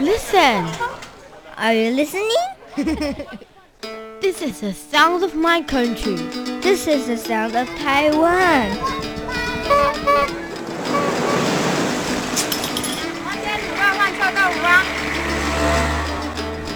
[0.00, 0.66] Listen!
[1.56, 2.44] Are you listening?
[4.20, 6.16] This is the sound of my country.
[6.60, 8.76] This is the sound of Taiwan.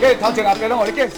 [0.01, 1.11] 嘅头前阿伯拢我哋嘅。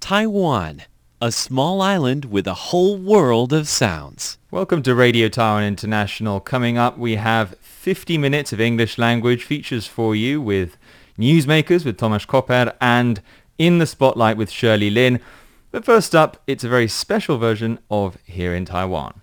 [0.00, 0.80] Taiwan,
[1.21, 4.37] a small island with a whole world of sounds.
[4.51, 6.39] Welcome to Radio Taiwan International.
[6.39, 10.77] Coming up, we have 50 minutes of English language features for you with
[11.17, 13.21] Newsmakers with Tomasz Koper and
[13.57, 15.19] In the Spotlight with Shirley Lin.
[15.71, 19.21] But first up, it's a very special version of Here in Taiwan.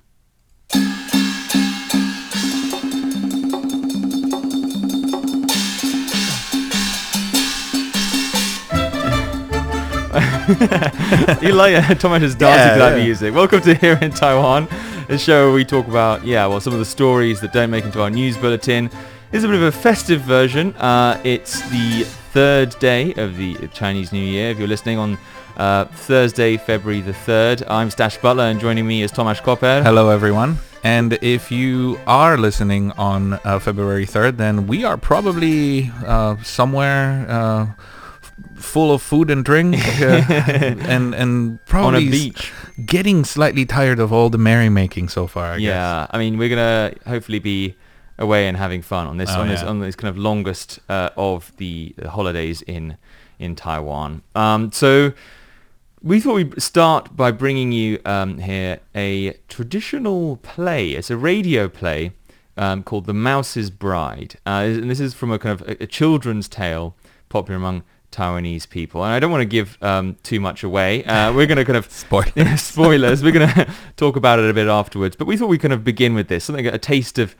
[11.42, 13.04] you like uh, Thomas is dancing Yeah, to that yeah.
[13.04, 13.34] music.
[13.34, 14.68] Welcome to Here in Taiwan,
[15.08, 17.84] a show where we talk about, yeah, well, some of the stories that don't make
[17.84, 18.90] into our news bulletin.
[19.32, 20.72] Is a bit of a festive version.
[20.74, 24.50] Uh, it's the third day of the Chinese New Year.
[24.50, 25.18] If you're listening on
[25.56, 29.82] uh, Thursday, February the 3rd, I'm Stash Butler and joining me is Tomasz Koper.
[29.82, 30.58] Hello, everyone.
[30.84, 37.26] And if you are listening on uh, February 3rd, then we are probably uh, somewhere
[37.28, 37.66] uh,
[38.56, 42.52] full of food and drink uh, and and probably On a beach.
[42.84, 45.62] getting slightly tired of all the merrymaking so far, I guess.
[45.64, 47.74] yeah, I mean, we're gonna hopefully be
[48.18, 49.68] away and having fun on this Oh, on this yeah.
[49.68, 52.96] on this kind of longest uh, of the holidays in
[53.38, 54.22] in Taiwan.
[54.34, 55.12] Um, so
[56.02, 60.90] we thought we'd start by bringing you um, here a traditional play.
[60.90, 62.12] It's a radio play
[62.56, 65.86] um, called The Mouse's Bride, uh, and this is from a kind of a, a
[65.86, 66.94] children's tale
[67.28, 69.03] popular among Taiwanese people.
[69.03, 71.03] And I don't want to give um, too much away.
[71.05, 72.33] Uh, we're going to kind of Spoilers.
[72.35, 73.23] yeah, spoilers.
[73.23, 75.15] We're going to talk about it a bit afterwards.
[75.15, 77.35] But we thought we'd kind of begin with this, something a taste of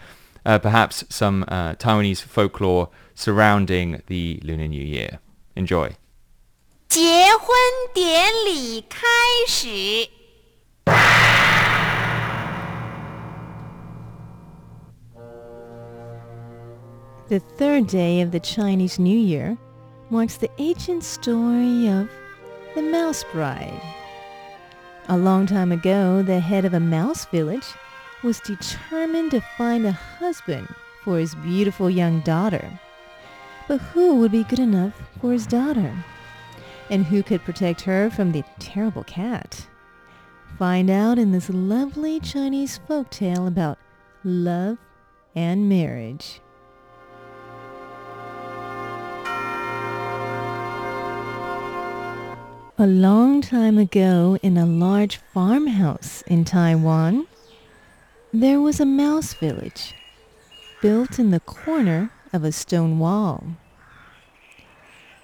[0.46, 5.20] uh, perhaps some uh, Taiwanese folklore surrounding the Lunar New Year.
[5.56, 5.96] Enjoy.
[6.88, 7.00] 结
[7.38, 7.56] 婚
[7.94, 9.08] 典礼开
[9.48, 10.10] 始。
[17.30, 19.58] The third day of the Chinese New Year
[20.11, 22.09] marks the ancient story of
[22.75, 23.83] the Mouse Bride.
[25.09, 27.67] A long time ago, the head of a mouse village
[28.23, 30.69] was determined to find a husband
[31.05, 32.81] for his beautiful young daughter.
[33.69, 35.93] But who would be good enough for his daughter?
[36.91, 39.67] And who could protect her from the terrible cat?
[40.59, 43.79] Find out in this lovely Chinese folk tale about
[44.23, 44.79] love
[45.35, 46.41] and marriage.
[52.79, 57.27] A long time ago in a large farmhouse in Taiwan,
[58.35, 59.95] there was a mouse village
[60.83, 63.45] built in the corner of a stone wall.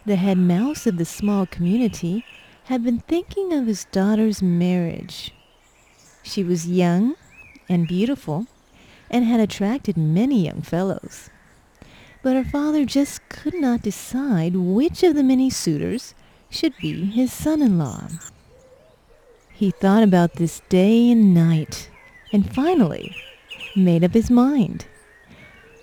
[0.06, 2.24] The head mouse of the small community
[2.64, 5.34] had been thinking of his daughter's marriage.
[6.22, 7.16] She was young
[7.68, 8.46] and beautiful
[9.10, 11.28] and had attracted many young fellows.
[12.22, 16.14] But her father just could not decide which of the many suitors
[16.52, 18.08] should be his son-in-law.
[19.52, 21.90] He thought about this day and night
[22.32, 23.16] and finally
[23.76, 24.86] made up his mind.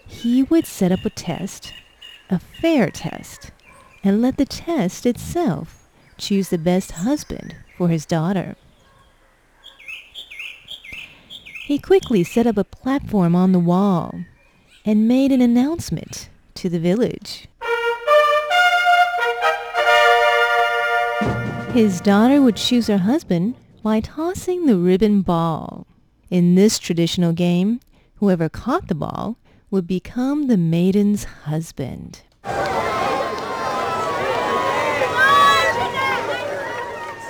[0.07, 1.73] He would set up a test,
[2.29, 3.51] a fair test,
[4.03, 5.87] and let the test itself
[6.17, 8.55] choose the best husband for his daughter.
[11.65, 14.25] He quickly set up a platform on the wall
[14.85, 17.47] and made an announcement to the village.
[21.71, 23.53] His daughter would choose her husband
[23.83, 25.85] by tossing the ribbon ball.
[26.31, 27.79] In this traditional game,
[28.15, 29.37] whoever caught the ball
[29.69, 32.21] would become the maiden's husband.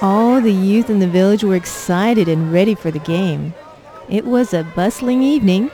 [0.01, 3.53] All the youth in the village were excited and ready for the game.
[4.07, 5.69] It was a bustling evening.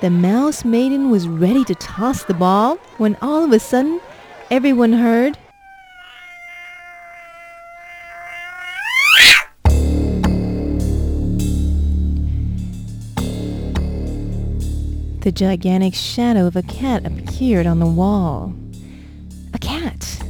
[0.00, 4.00] The mouse maiden was ready to toss the ball when all of a sudden
[4.50, 5.38] everyone heard
[15.22, 18.52] The gigantic shadow of a cat appeared on the wall.
[19.54, 20.20] A cat!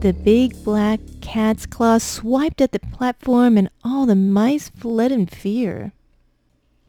[0.00, 5.26] The big black cat's claw swiped at the platform and all the mice fled in
[5.26, 5.92] fear.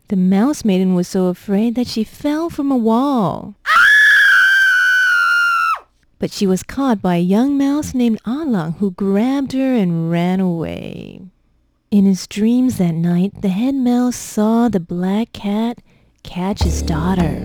[0.07, 3.53] The mouse maiden was so afraid that she fell from a wall.
[6.17, 10.39] But she was caught by a young mouse named Alang who grabbed her and ran
[10.39, 11.21] away.
[11.91, 15.79] In his dreams that night, the head mouse saw the black cat
[16.25, 17.39] catch his daughter.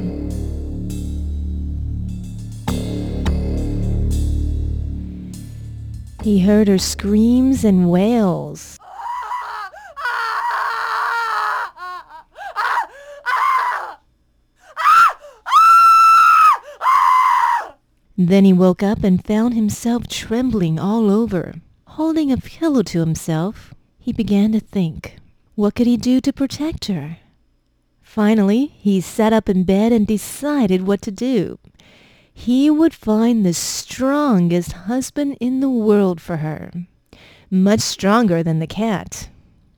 [6.23, 8.79] He heard her screams and wails.
[18.17, 21.55] Then he woke up and found himself trembling all over.
[21.87, 25.17] Holding a pillow to himself, he began to think.
[25.55, 27.17] What could he do to protect her?
[28.11, 31.61] Finally, he sat up in bed and decided what to do.
[32.33, 36.73] He would find the strongest husband in the world for her.
[37.53, 39.29] Much stronger than the cat.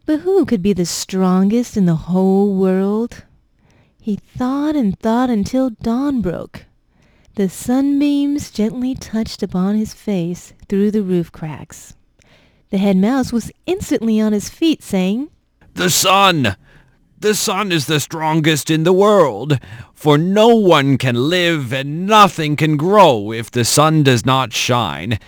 [0.07, 3.25] But who could be the strongest in the whole world?
[4.01, 6.65] He thought and thought until dawn broke.
[7.35, 11.97] The sunbeams gently touched upon his face through the roof cracks.
[12.71, 15.29] The head mouse was instantly on his feet, saying,
[15.75, 16.57] The sun!
[17.23, 19.61] The sun is the strongest in the world,
[19.95, 25.21] for no one can live and nothing can grow if the sun does not shine.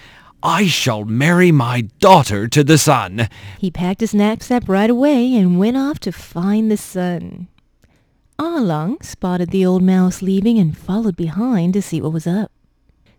[0.42, 3.28] I shall marry my daughter to the sun.
[3.60, 7.46] He packed his knapsack right away and went off to find the sun.
[8.40, 12.50] Ah Along spotted the old mouse leaving and followed behind to see what was up.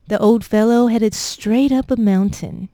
[0.09, 2.67] The old fellow headed straight up a mountain.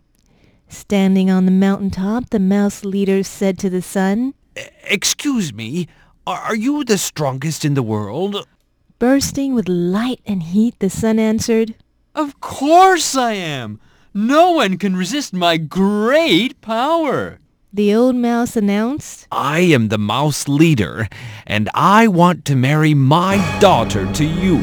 [0.68, 4.34] Standing on the mountain top, the mouse leader said to the sun,
[4.84, 5.88] Excuse me,
[6.28, 8.48] are you the strongest in the world?
[9.00, 11.76] Bursting with light and heat, the sun answered,
[12.14, 13.80] Of course I am.
[14.14, 17.40] No one can resist my great power.
[17.74, 21.08] The old mouse announced, I am the mouse leader,
[21.48, 24.58] and I want to marry my daughter to you.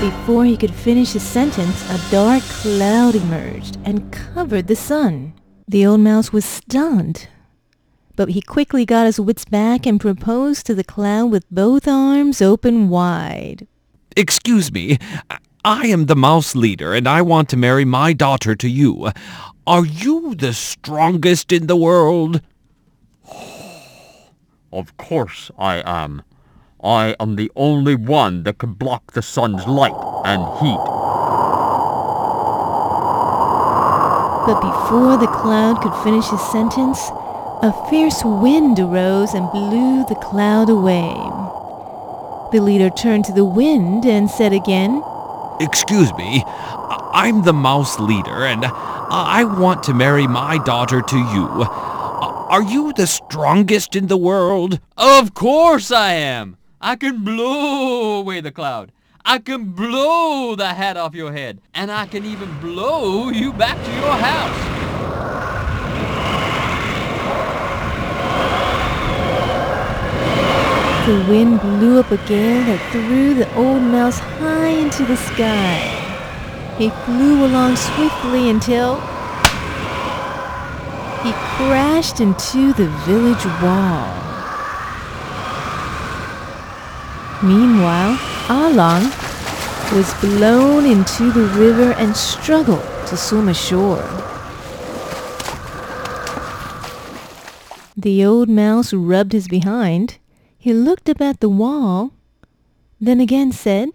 [0.00, 5.34] Before he could finish his sentence, a dark cloud emerged and covered the sun.
[5.68, 7.28] The old mouse was stunned.
[8.16, 12.40] But he quickly got his wits back and proposed to the cloud with both arms
[12.40, 13.66] open wide.
[14.16, 14.96] Excuse me,
[15.64, 19.10] I am the mouse leader, and I want to marry my daughter to you.
[19.66, 22.40] Are you the strongest in the world?
[24.72, 26.22] Of course I am.
[26.82, 29.92] I am the only one that can block the sun's light
[30.24, 30.84] and heat.
[34.46, 36.98] But before the cloud could finish his sentence,
[37.62, 41.12] a fierce wind arose and blew the cloud away.
[42.50, 45.02] The leader turned to the wind and said again,
[45.60, 51.46] Excuse me, I'm the mouse leader, and I want to marry my daughter to you.
[52.50, 54.80] Are you the strongest in the world?
[54.96, 56.56] Of course I am.
[56.82, 58.90] I can blow away the cloud.
[59.22, 61.60] I can blow the hat off your head.
[61.74, 64.56] And I can even blow you back to your house.
[71.06, 75.76] The wind blew up a gale that threw the old mouse high into the sky.
[76.78, 78.96] He flew along swiftly until
[81.22, 84.29] he crashed into the village wall.
[87.42, 88.18] Meanwhile,
[88.50, 89.04] Along
[89.94, 94.02] was blown into the river and struggled to swim ashore.
[97.96, 100.18] The old mouse rubbed his behind.
[100.58, 102.10] He looked up at the wall,
[103.00, 103.90] then again said,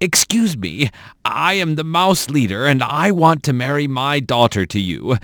[0.00, 0.88] Excuse me,
[1.24, 5.16] I am the mouse leader, and I want to marry my daughter to you.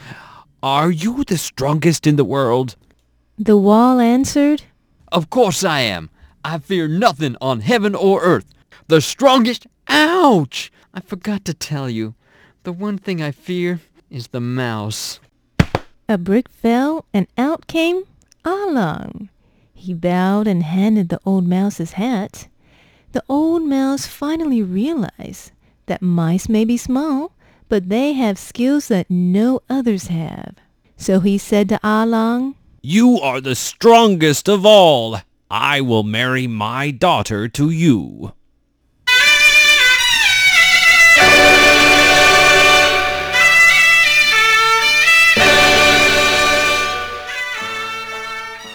[0.61, 2.75] Are you the strongest in the world?
[3.39, 4.65] The wall answered,
[5.13, 6.11] Of course I am.
[6.45, 8.47] I fear nothing on heaven or earth.
[8.89, 9.67] The strongest...
[9.89, 10.73] Ouch!
[10.95, 12.15] I forgot to tell you.
[12.65, 13.81] The one thing I fear
[14.11, 15.21] is the mouse.
[16.09, 18.05] A brick fell, and out came
[18.45, 19.29] Along.
[19.73, 22.49] He bowed and handed the old mouse his hat.
[23.13, 25.53] The old mouse finally realized
[25.87, 27.33] that mice may be small,
[27.69, 30.57] but they have skills that no others have.
[30.97, 35.19] So he said to Along, You are the strongest of all.
[35.55, 38.33] I will marry my daughter to you.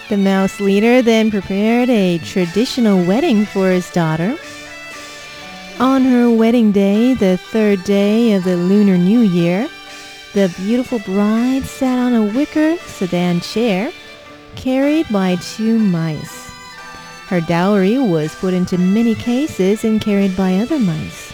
[0.10, 4.38] The mouse leader then prepared a traditional wedding for his daughter.
[5.80, 9.68] On her wedding day, the third day of the Lunar New Year,
[10.36, 13.92] the beautiful bride sat on a wicker sedan chair
[14.56, 16.47] carried by two mice.
[17.28, 21.34] Her dowry was put into many cases and carried by other mice.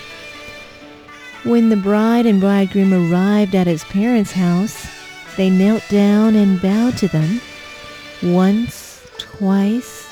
[1.44, 4.88] When the bride and bridegroom arrived at his parents' house,
[5.38, 7.42] they knelt down and bowed to them
[8.24, 10.08] Once, twice,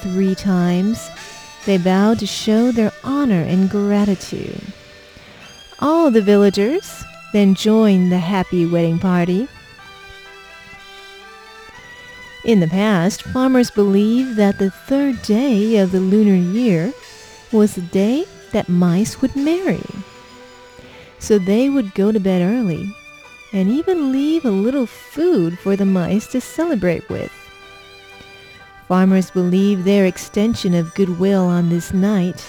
[0.00, 1.08] three times,
[1.64, 4.60] they bowed to show their honor and gratitude.
[5.78, 9.46] All the villagers then joined the happy wedding party.
[12.44, 16.92] In the past, farmers believed that the third day of the lunar year
[17.52, 19.80] was the day that mice would marry.
[21.18, 22.94] So they would go to bed early
[23.54, 27.32] and even leave a little food for the mice to celebrate with.
[28.88, 32.44] Farmers believe their extension of goodwill on this night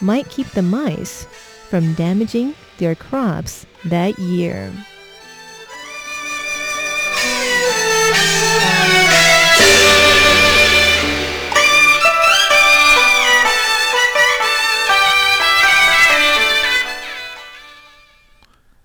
[0.00, 1.24] might keep the mice
[1.70, 4.72] from damaging their crops that year.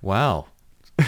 [0.01, 0.48] Wow.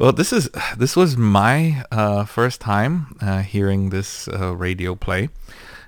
[0.00, 5.28] Well, this is this was my uh, first time uh, hearing this uh, radio play,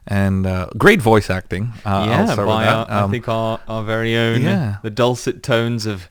[0.04, 1.75] and uh, great voice acting.
[1.85, 2.90] Uh, yeah, by our, that.
[2.90, 4.78] I Um, think our, our very own, yeah.
[4.82, 6.09] the dulcet tones of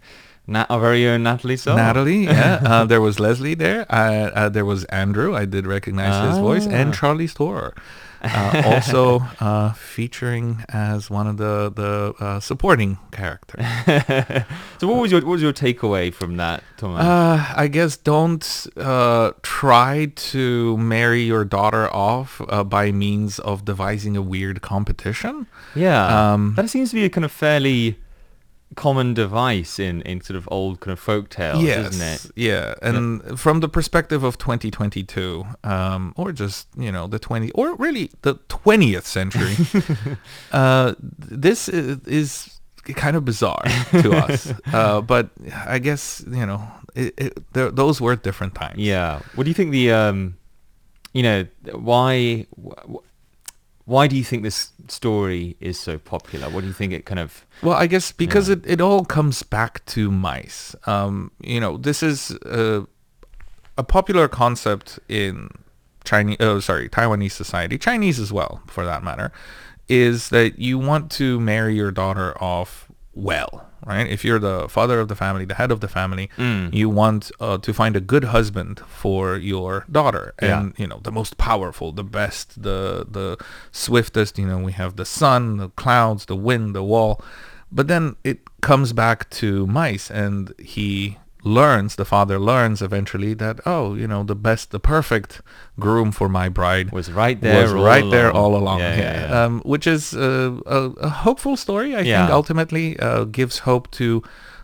[0.47, 2.61] Na- our very own Natalie So Natalie, yeah.
[2.65, 3.85] uh, there was Leslie there.
[3.91, 5.35] Uh, uh, there was Andrew.
[5.35, 6.93] I did recognize his voice, and Ah.
[6.95, 7.73] Charlie Storer,
[8.21, 13.65] uh, also uh, featuring as one of the the uh, supporting characters.
[14.77, 17.03] so what was your what was your takeaway from that, Thomas?
[17.03, 23.65] Uh, I guess don't uh, try to marry your daughter off uh, by means of
[23.65, 25.47] devising a weird competition.
[25.75, 27.97] yeah, um, that seems to be a kind of fairly
[28.75, 32.31] common device in, in sort of old kind of folk tales, isn't it?
[32.35, 37.75] Yeah, and from the perspective of 2022, um, or just you know the 20, or
[37.75, 39.55] really the 20th century,
[40.51, 42.59] uh, this is, is
[42.95, 44.53] kind of bizarre to us.
[44.73, 45.29] Uh, but
[45.65, 48.79] I guess you know it, it, those were different times.
[48.79, 49.21] Yeah.
[49.35, 50.37] What do you think the um,
[51.13, 52.95] you know, why wh-
[53.89, 56.47] why do you think this story is so popular?
[56.47, 59.41] What do you think it kind of Well, I guess because it, it all comes
[59.41, 60.75] back to mice.
[60.85, 62.85] Um, you know, this is a,
[63.79, 65.49] a popular concept in
[66.03, 69.31] Chinese, oh, sorry, Taiwanese society, Chinese as well, for that matter,
[69.87, 74.07] is that you want to marry your daughter off well, right?
[74.07, 76.29] If you're the father of the family, the head of the family,
[76.71, 80.59] you want uh, to find a good husband for your daughter, Yeah.
[80.59, 83.37] and you know the most powerful, the best, the the
[83.71, 84.37] swiftest.
[84.37, 87.21] You know, we have the sun, the clouds, the wind, the wall.
[87.71, 93.59] But then it comes back to mice, and he learns, the father learns eventually that
[93.65, 95.41] oh, you know, the best, the perfect
[95.79, 98.79] groom for my bride was right there was all right there all along.
[98.79, 99.43] Yeah, Yeah, yeah.
[99.43, 101.95] Um, which is uh, a, a hopeful story.
[101.95, 104.21] I think ultimately uh, gives hope to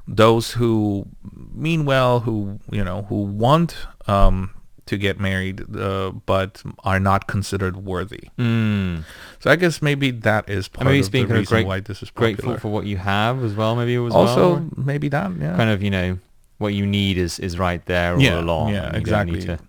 [0.08, 1.08] those who
[1.54, 3.76] mean well, who you know, who want
[4.08, 4.52] um,
[4.86, 8.30] to get married, uh, but are not considered worthy.
[8.38, 9.04] Mm.
[9.40, 12.04] So I guess maybe that is part maybe of the of reason great, why this
[12.04, 12.36] is popular.
[12.36, 13.76] grateful for what you have as well.
[13.76, 14.70] Maybe as also, well.
[14.76, 15.32] maybe that.
[15.40, 15.56] Yeah.
[15.56, 16.20] kind of you know
[16.58, 18.74] what you need is is right there all yeah, along.
[18.74, 19.40] Yeah, you exactly.
[19.46, 19.64] Don't to,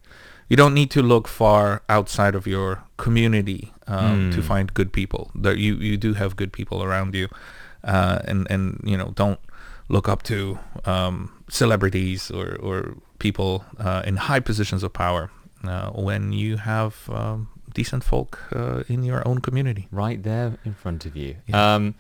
[0.48, 4.44] You don't need to look far outside of your community um, to Mm.
[4.44, 5.30] find good people.
[5.42, 7.28] There, you you do have good people around you,
[7.84, 9.38] uh, and and you know don't
[9.88, 15.30] look up to um, celebrities or or people uh, in high positions of power
[15.64, 19.86] uh, when you have um, decent folk uh, in your own community.
[19.92, 21.34] right there in front of you.
[21.48, 21.74] Yeah.
[21.76, 21.94] Um,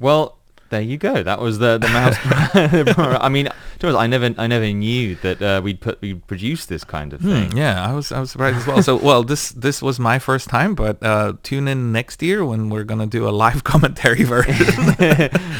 [0.00, 0.36] well,
[0.70, 1.22] there you go.
[1.22, 2.16] That was the the mouse.
[3.20, 3.48] I mean,
[3.82, 7.50] I never I never knew that uh, we'd put we produce this kind of thing.
[7.50, 8.82] Hmm, yeah, I was I was surprised as well.
[8.82, 12.68] So well, this this was my first time, but uh, tune in next year when
[12.70, 14.94] we're gonna do a live commentary version.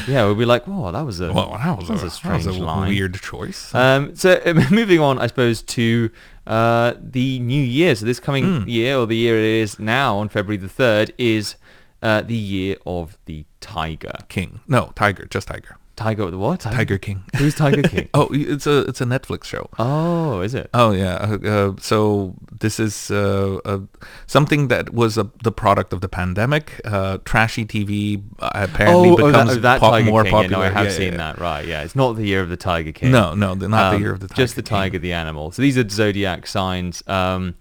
[0.07, 2.09] yeah, we'll be like, whoa, that was a well, that was, that was a, a
[2.09, 2.89] strange was a line.
[2.89, 3.73] weird choice.
[3.75, 6.09] Um, so uh, moving on, I suppose to
[6.47, 7.95] uh, the new year.
[7.95, 8.67] So this coming Mm.
[8.67, 11.55] year, or the year it is now, on February the third, is
[12.01, 14.13] uh, the year of the tiger.
[14.29, 16.61] King, no, Tiger, just Tiger, Tiger the what?
[16.61, 17.23] Tiger King.
[17.35, 18.09] Who's Tiger King?
[18.15, 19.69] oh, it's a it's a Netflix show.
[19.77, 20.69] oh, is it?
[20.73, 23.79] Oh yeah, uh, uh, so this is uh, uh,
[24.25, 26.81] something that was a, the product of the pandemic.
[26.85, 30.31] Uh, trashy TV uh, apparently oh, oh, that, becomes oh, that pop- Tiger more King.
[30.31, 30.63] popular.
[30.63, 31.17] Yeah, no, I have Yeah, seen yeah.
[31.17, 31.39] that.
[31.39, 31.83] Right, yeah.
[31.83, 33.11] It's not the year of the Tiger King.
[33.11, 34.41] No, no, the, not the Um, year of the tiger.
[34.41, 34.77] Just the King.
[34.77, 35.51] tiger, the animal.
[35.51, 37.03] So these are zodiac signs.
[37.07, 37.55] Um,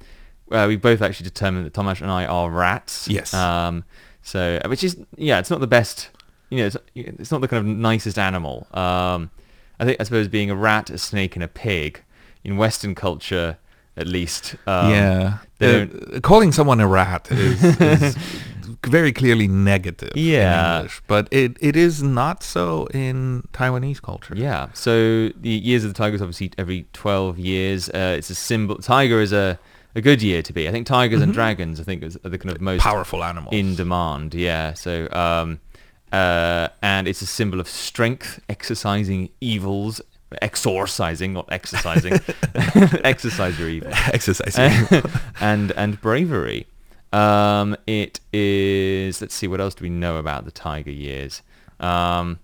[0.48, 3.06] we both actually determined that Tomasz and I are rats.
[3.06, 3.34] Yes.
[3.34, 3.84] Um,
[4.30, 6.10] so, which is, yeah, it's not the best,
[6.50, 8.66] you know, it's, it's not the kind of nicest animal.
[8.72, 9.30] Um,
[9.80, 12.02] I think, I suppose being a rat, a snake and a pig
[12.44, 13.58] in Western culture,
[13.96, 14.54] at least.
[14.66, 15.86] Um, yeah, Uh,
[16.22, 18.16] calling someone a rat is, is
[18.86, 20.12] very clearly negative.
[20.16, 20.52] Yeah.
[20.52, 24.34] in English, but it, it is not so in Taiwanese culture.
[24.36, 24.68] Yeah.
[24.74, 27.88] So the years of the tiger is obviously every 12 years.
[27.90, 28.76] Uh, it's a symbol.
[28.76, 29.58] Tiger is a
[29.94, 30.68] a good year to be.
[30.68, 33.54] I think tigers and dragons, I think, is, are the kind of most Powerful animals.
[33.54, 34.34] in demand.
[34.34, 34.74] Yeah.
[34.74, 35.60] So, um,
[36.12, 40.00] uh, and it's a symbol of strength, exercising evils,
[40.42, 42.12] exorcising, not exercising,
[43.04, 45.02] exercise your evil, Exercising.
[45.40, 46.66] and and bravery.
[47.12, 49.20] Um, it is.
[49.20, 49.48] Let's see.
[49.48, 51.42] What else do we know about the tiger years?
[51.80, 52.38] Um,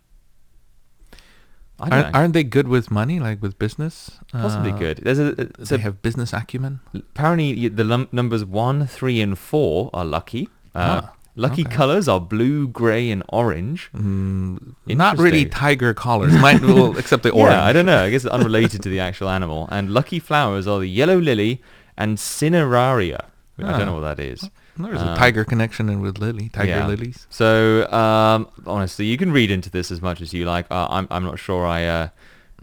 [1.79, 4.13] aren't, aren't they good with money, like with business?
[4.33, 4.97] Possibly Uh, good.
[5.05, 6.81] There's a, They so have business acumen.
[6.95, 10.49] apparently the lum- numbers one, three, and four are lucky.
[10.75, 11.75] Uh, Ah, lucky okay.
[11.75, 13.91] colors are blue, gray, and orange.
[13.93, 16.33] Not really tiger collars.
[16.35, 17.53] Might well, except the orange.
[17.55, 18.03] Yeah, I don't know.
[18.05, 19.69] I guess it's unrelated to the actual animal.
[19.71, 21.61] And lucky flowers are the yellow lily
[21.97, 23.21] and cineraria.
[23.59, 23.79] I Ah.
[23.79, 24.51] don't know what that is.
[24.79, 26.49] There's Um, a tiger connection in with lily.
[26.51, 26.87] Tiger yeah.
[26.87, 27.27] lilies.
[27.31, 30.67] So um, honestly, you can read into this as much as you like.
[30.71, 32.09] Uh, I'm I'm not sure I uh,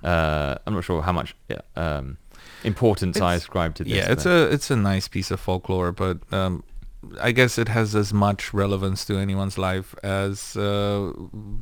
[0.07, 1.35] uh, I'm not sure how much
[1.75, 2.17] um,
[2.63, 3.93] importance I ascribe to this.
[3.93, 6.63] Yeah, it's but- a it's a nice piece of folklore, but um,
[7.21, 11.11] I guess it has as much relevance to anyone's life as uh,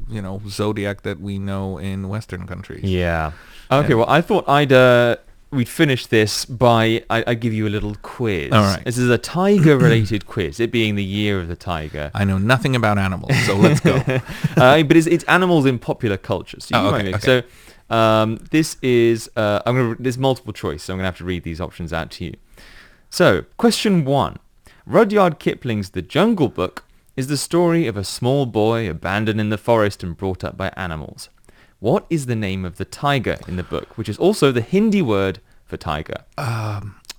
[0.09, 2.83] you know zodiac that we know in Western countries.
[2.83, 3.31] Yeah.
[3.71, 3.89] Okay.
[3.89, 3.95] Yeah.
[3.95, 5.15] Well, I thought I'd uh,
[5.51, 8.51] we'd finish this by I, I give you a little quiz.
[8.51, 8.83] All right.
[8.83, 10.59] This is a tiger-related quiz.
[10.59, 12.11] It being the year of the tiger.
[12.13, 13.95] I know nothing about animals, so let's go.
[14.57, 16.59] uh, but it's, it's animals in popular culture.
[16.59, 17.19] So, you Oh, okay, okay.
[17.89, 21.25] so um, this is uh, I'm gonna there's multiple choice, so I'm gonna have to
[21.25, 22.33] read these options out to you.
[23.09, 24.37] So question one:
[24.85, 26.85] Rudyard Kipling's The Jungle Book
[27.17, 30.71] is the story of a small boy abandoned in the forest and brought up by
[30.77, 31.29] animals.
[31.81, 35.01] What is the name of the tiger in the book, which is also the Hindi
[35.01, 36.19] word for tiger?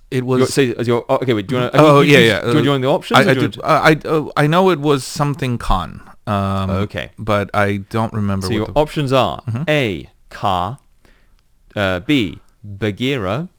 [0.09, 0.53] It Your- was.
[0.53, 1.79] so, is your, oh, okay, wait, do you want to...
[1.81, 2.39] oh yeah, yeah.
[2.41, 3.19] Do you want to join the options?
[3.19, 6.01] I, I, you uh, I, uh, I know it was something Khan.
[6.25, 7.11] Um, Okay.
[7.19, 8.47] But I don't remember.
[8.47, 8.79] So what your the, Mm-hmm.
[8.79, 10.09] options are A.
[10.29, 10.77] Kaa,
[11.75, 12.39] uh, B.
[12.63, 13.49] Bagheera,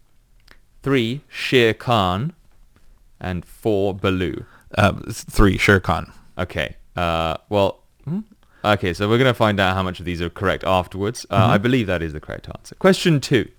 [0.83, 1.21] three.
[1.29, 2.33] Shere Khan,
[3.21, 3.93] and four.
[3.95, 4.45] Baloo.
[4.79, 5.59] uh, three.
[5.59, 6.11] Shere Khan.
[6.39, 6.77] Okay.
[6.97, 7.81] Uh, well.
[8.65, 11.27] Okay, so we're going to find out how much of these are correct afterwards.
[11.29, 11.53] Uh, Mm-hmm.
[11.53, 12.75] I believe that is the correct answer.
[12.77, 13.51] Question two.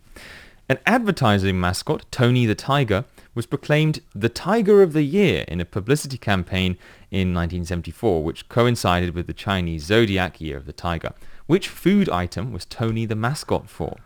[0.67, 5.65] An advertising mascot, Tony the Tiger, was proclaimed the Tiger of the Year in a
[5.65, 6.71] publicity campaign
[7.11, 11.11] in 1974, which coincided with the Chinese zodiac year of the tiger.
[11.45, 13.97] Which food item was Tony the mascot for?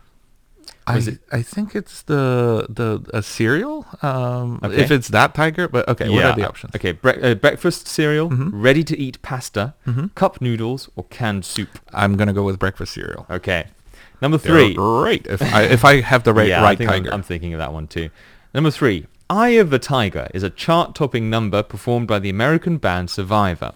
[0.94, 3.86] I, it- I think it's the the a cereal.
[4.02, 4.82] Um, Okay.
[4.82, 6.08] If it's that tiger, but okay.
[6.08, 6.74] What are the options?
[6.74, 8.60] Okay, bre- uh, breakfast cereal, Mm-hmm.
[8.60, 9.74] ready-to-eat pasta,
[10.14, 11.78] cup noodles, or canned soup.
[11.92, 13.26] I'm gonna go with breakfast cereal.
[13.30, 13.64] Okay.
[14.22, 14.74] Number They're three.
[14.74, 15.26] great.
[15.26, 17.14] If I if I have the right yeah, I right think I'm- tiger.
[17.14, 18.10] I'm, thinking of that one too.
[18.54, 19.06] Number three.
[19.32, 23.74] Eye of the Tiger is a chart-topping number performed by the American band Survivor.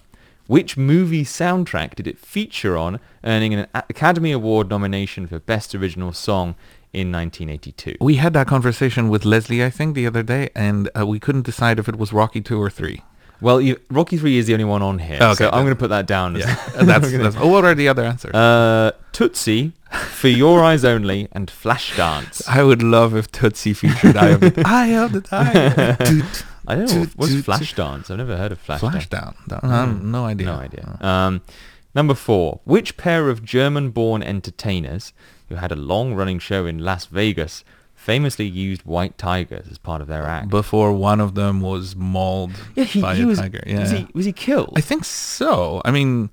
[0.49, 6.13] Which movie soundtrack did it feature on, earning an Academy Award nomination for Best Original
[6.13, 6.57] Song
[6.95, 7.97] in 1982?
[8.01, 11.43] we had that conversation with Leslie, I think, the other day, and uh, we couldn't
[11.43, 13.03] decide if it was Rocky two or three.
[13.41, 15.79] Well, you, Rocky 3 is the only one on here, Okay, so I'm going to
[15.79, 16.37] put that down.
[16.37, 17.37] Yeah, that's, that's.
[17.37, 18.33] Oh, what are the other answers?
[18.33, 22.43] Uh, Tootsie, For Your Eyes Only, and Flashdance.
[22.49, 25.97] I would love if Tootsie featured Eye of the Eye of the Tiger.
[26.67, 27.33] I don't know, what's.
[27.35, 28.11] Flashdance?
[28.11, 29.09] I've never heard of Flashdance.
[29.09, 29.35] Flashdown.
[29.49, 30.47] Don't- um, no idea.
[30.47, 30.99] No idea.
[31.03, 31.43] Um,
[31.95, 32.61] number four.
[32.65, 35.13] Which pair of German-born entertainers
[35.49, 40.09] who had a long-running show in Las Vegas famously used white tigers as part of
[40.09, 40.49] their act?
[40.49, 43.39] Before one of them was mauled yeah, he, by he a was.
[43.39, 43.63] tiger.
[43.67, 43.81] Yeah.
[43.81, 44.75] Was he, was he killed?
[44.77, 45.81] I think so.
[45.85, 46.31] I mean,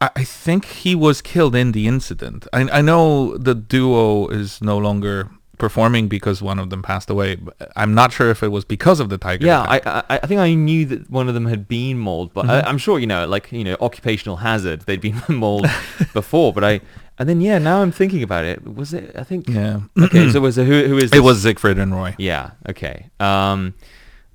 [0.00, 2.46] I, I think he was killed in the incident.
[2.52, 7.36] I, I know the duo is no longer performing because one of them passed away.
[7.36, 9.46] But I'm not sure if it was because of the tiger.
[9.46, 9.62] yeah.
[9.62, 12.60] I, I I think I knew that one of them had been mauled, but I,
[12.60, 12.68] mm-hmm.
[12.68, 14.82] I'm sure you know, like you know, occupational hazard.
[14.82, 15.66] They'd been mauled
[16.12, 16.80] before, but I
[17.18, 18.64] and then yeah, now I'm thinking about it.
[18.74, 19.14] Was it?
[19.16, 19.48] I think.
[19.48, 19.80] yeah.
[20.00, 22.14] Okay, so was it, who who is it was Siegfried and Roy.
[22.18, 22.52] Yeah.
[22.68, 23.10] Okay.
[23.20, 23.74] Um,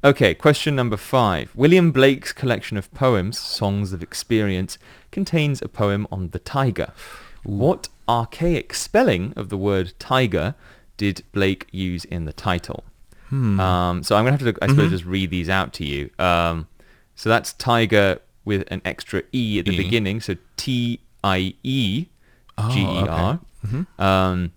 [0.04, 0.34] okay.
[0.34, 1.52] Question number five.
[1.56, 4.78] William Blake's collection of poems, Songs of Experience,
[5.12, 6.94] contains a poem on the tiger.
[7.44, 10.56] What archaic spelling of the word tiger
[10.98, 12.84] did Blake use in the title?
[13.30, 13.60] Hmm.
[13.60, 16.10] Um, so I'm gonna have to, I suppose, just read these out to you.
[16.18, 16.68] Um,
[17.16, 19.78] so that's tiger with an extra e at the E.
[19.78, 20.22] beginning.
[20.22, 22.08] So T I E
[22.62, 23.40] Oh, G E R.
[23.66, 23.86] okay.
[23.98, 24.52] Um,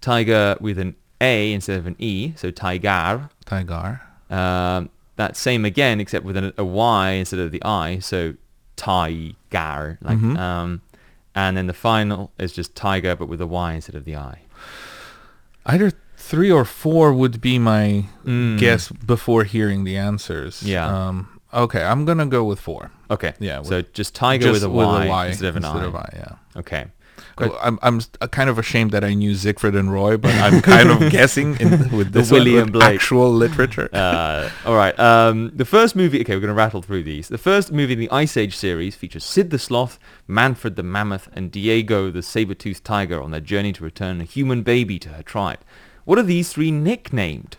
[0.00, 3.28] tiger with an A instead of an E, so tiger.
[3.44, 4.00] Tiger.
[4.30, 8.34] Um, that same again, except with an, a Y instead of the I, so
[8.76, 9.98] tiger.
[10.02, 10.38] Like, Mhm.
[10.38, 10.80] um,
[11.34, 14.40] and then the final is just tiger, but with a Y instead of the I.
[15.66, 18.58] Either three or four would be my Mm.
[18.58, 20.62] guess before hearing the answers.
[20.62, 20.86] Yeah.
[21.08, 22.90] Um, okay, I'm gonna go with four.
[23.10, 23.32] Okay.
[23.38, 25.86] Yeah, So just tiger Just with a Y instead of an instead I.
[25.86, 26.32] of I, yeah.
[26.60, 26.86] Okay.
[27.40, 30.90] I'm I'm uh, kind of ashamed that I knew Siegfried and Roy, but I'm kind
[30.90, 32.94] of guessing in, with this one, William with Blake.
[32.96, 33.88] actual literature.
[33.98, 34.98] Uh, all right.
[34.98, 36.20] Um, the first movie.
[36.20, 37.28] Okay, we're going to rattle through these.
[37.28, 41.28] The first movie in the Ice Age series features Sid the Sloth, Manfred the Mammoth,
[41.34, 45.22] and Diego the saber-toothed tiger on their journey to return a human baby to her
[45.22, 45.60] tribe.
[46.04, 47.56] What are these three nicknamed?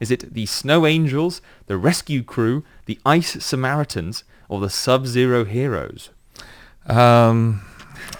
[0.00, 6.10] Is it the Snow Angels, the Rescue Crew, the Ice Samaritans, or the Sub-Zero Heroes?
[6.86, 7.62] Um,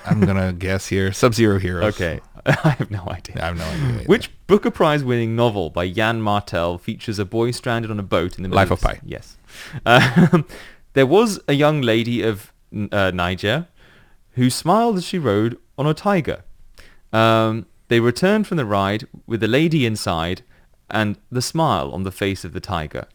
[0.04, 1.12] I'm gonna guess here.
[1.12, 1.94] Sub-Zero Heroes.
[1.94, 3.36] Okay, I have no idea.
[3.42, 3.88] I have no idea.
[3.94, 4.04] either.
[4.04, 8.36] Which Booker Prize winning novel by Yann Martel features a boy stranded on a boat
[8.36, 9.00] in the middle Life of Pi.
[9.04, 9.36] Yes.
[9.86, 10.46] Um,
[10.94, 12.52] there was a young lady of
[12.90, 13.68] uh, Niger
[14.32, 16.42] who smiled as she rode on a tiger.
[17.12, 20.42] Um, they returned from the ride with the lady inside
[20.88, 23.06] and the smile on the face of the tiger.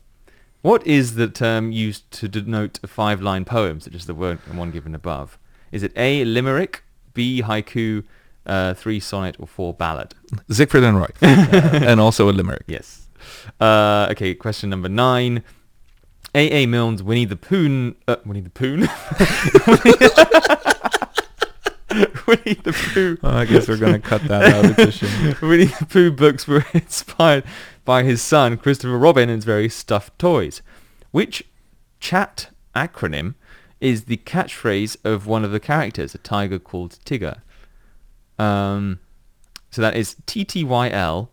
[0.62, 4.72] What is the term used to denote a five-line poem, such as the word one
[4.72, 5.38] given above?
[5.72, 8.04] Is it A, limerick, B, haiku,
[8.46, 10.16] uh, three sonnet, or four ballad?
[10.50, 12.64] Siegfried and Roy, and also a limerick.
[12.68, 13.08] Yes.
[13.60, 15.44] Uh, okay, question number nine.
[16.36, 16.66] A.A.
[16.68, 17.96] Milne's Winnie the Pooh...
[18.08, 18.78] Uh, Winnie the Pooh?
[22.28, 23.18] Winnie the Pooh.
[23.24, 25.36] Oh, I guess we're gonna cut that out edition.
[25.42, 27.44] Winnie the Pooh books were inspired
[27.86, 30.62] by his son, Christopher Robin, and his various stuffed toys.
[31.12, 31.44] Which
[32.00, 33.36] chat acronym
[33.80, 37.42] is the catchphrase of one of the characters, a tiger called Tigger?
[38.40, 39.00] Um,
[39.72, 41.30] so that is TTYL,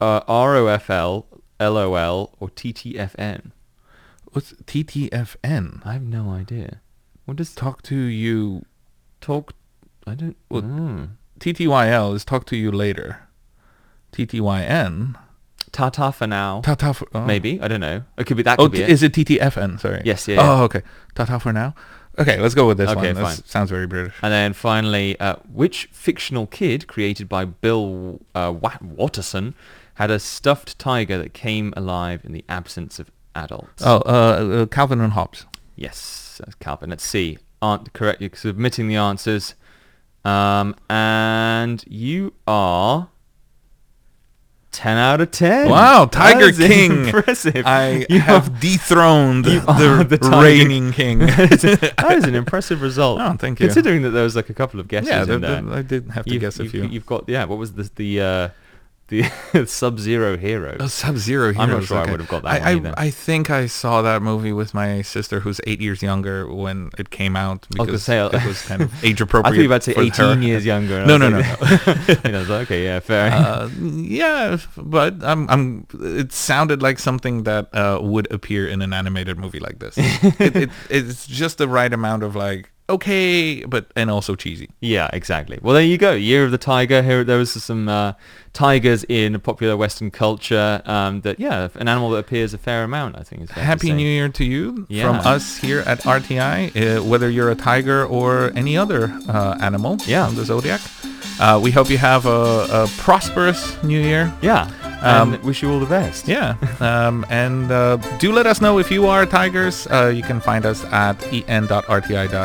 [0.00, 1.24] uh, ROFL,
[1.60, 3.52] LOL, or TTFN.
[4.32, 5.86] What's TTFN?
[5.86, 6.80] I have no idea.
[7.24, 8.64] What does Talk to you.
[9.20, 9.54] talk?
[10.06, 10.36] I don't.
[10.48, 11.08] Well, mm.
[11.40, 13.28] TTYL is talk to you later.
[14.12, 15.16] TTYN.
[15.76, 16.62] Ta-ta for now.
[16.62, 17.20] Tata for oh.
[17.26, 18.02] Maybe I don't know.
[18.16, 18.58] It could be that.
[18.58, 18.88] Oh, Could be t- it.
[18.88, 19.78] is it TTFN?
[19.78, 20.00] Sorry.
[20.06, 20.50] Yes, yeah, yeah.
[20.50, 20.80] Oh, okay.
[21.14, 21.74] Tata for now.
[22.18, 23.14] Okay, let's go with this Okay, one.
[23.14, 23.44] This fine.
[23.44, 24.14] sounds very British.
[24.22, 29.54] And then finally, uh, which fictional kid created by Bill uh, Watterson
[29.96, 33.82] had a stuffed tiger that came alive in the absence of adults?
[33.84, 35.44] Oh, uh, uh, Calvin and Hobbes.
[35.76, 36.88] Yes, that's Calvin.
[36.88, 37.36] Let's see.
[37.60, 38.22] Aren't correct.
[38.22, 39.54] You're submitting the answers.
[40.24, 43.08] Um, and you are
[44.76, 45.70] 10 out of 10.
[45.70, 47.06] Wow, Tiger That is King.
[47.06, 47.64] Impressive.
[47.66, 51.20] I You have dethroned you the, the reigning king.
[51.20, 53.18] that is an impressive result.
[53.22, 53.68] Oh, thank you.
[53.68, 55.62] Considering that there was like a couple of guesses yeah, in there.
[55.62, 56.84] the, I did have to guess a few.
[56.84, 57.44] You've got yeah.
[57.46, 58.48] What was the the uh,
[59.08, 59.24] the
[59.66, 60.76] Sub-Zero hero?
[60.80, 61.62] Oh, Sub-Zero Hero.
[61.62, 63.06] I'm not sure I would have got that I, one I.
[63.06, 67.10] I think I saw that movie with my sister, who's eight years younger, when it
[67.10, 69.46] came out I was because say, uh, it was kind of age appropriate.
[69.46, 70.46] I thought you were about to say 18 her.
[70.46, 71.06] years younger.
[71.06, 73.32] No, no, no, and I was like, okay, yeah, fair.
[73.32, 75.86] uh, yeah, but I'm, I'm.
[76.00, 79.94] It sounded like something that uh, would appear in an animated movie like this.
[79.98, 84.68] it, it, it's just the right amount of like okay, but and also cheesy.
[84.80, 85.58] yeah, exactly.
[85.62, 86.12] Well, there you go.
[86.12, 87.02] Year of the Tiger.
[87.02, 88.12] Here, there was some uh,
[88.52, 90.82] tigers in popular Western culture.
[90.86, 93.16] Um, that yeah, an animal that appears a fair amount.
[93.18, 93.92] I think is Happy.
[93.92, 95.04] New Year to you Yeah.
[95.06, 96.56] from us here at RTI.
[96.76, 100.26] Uh, whether you're a tiger or any other uh, animal Yeah.
[100.26, 100.80] from the zodiac,
[101.40, 104.32] uh, we hope you have a, a prosperous New Year.
[104.42, 104.70] Yeah,
[105.02, 106.26] Um, wish you all the best.
[106.36, 109.86] Yeah, um, and uh, do let us know if you are tigers.
[109.86, 112.40] Uh, you can find us at en.rti.org.tw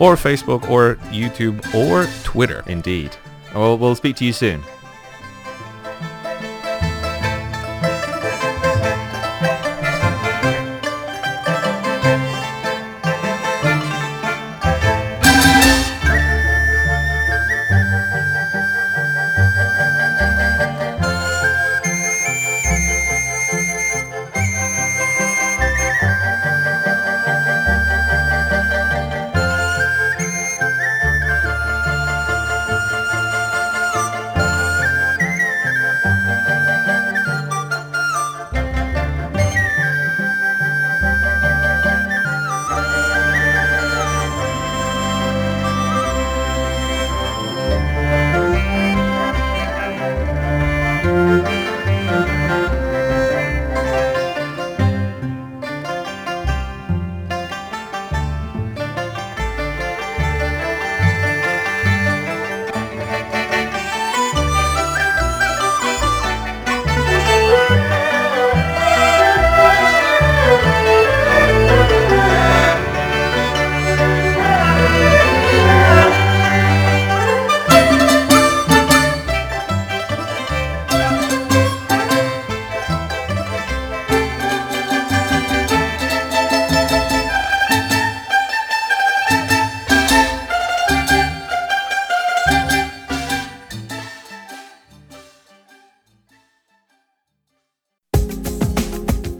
[0.00, 2.62] or Facebook or YouTube or Twitter.
[2.66, 3.16] Indeed.
[3.54, 4.62] Well, we'll speak to you soon.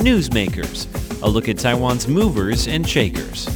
[0.06, 0.86] Newsmakers,
[1.20, 3.48] a look at Taiwan's movers and shakers.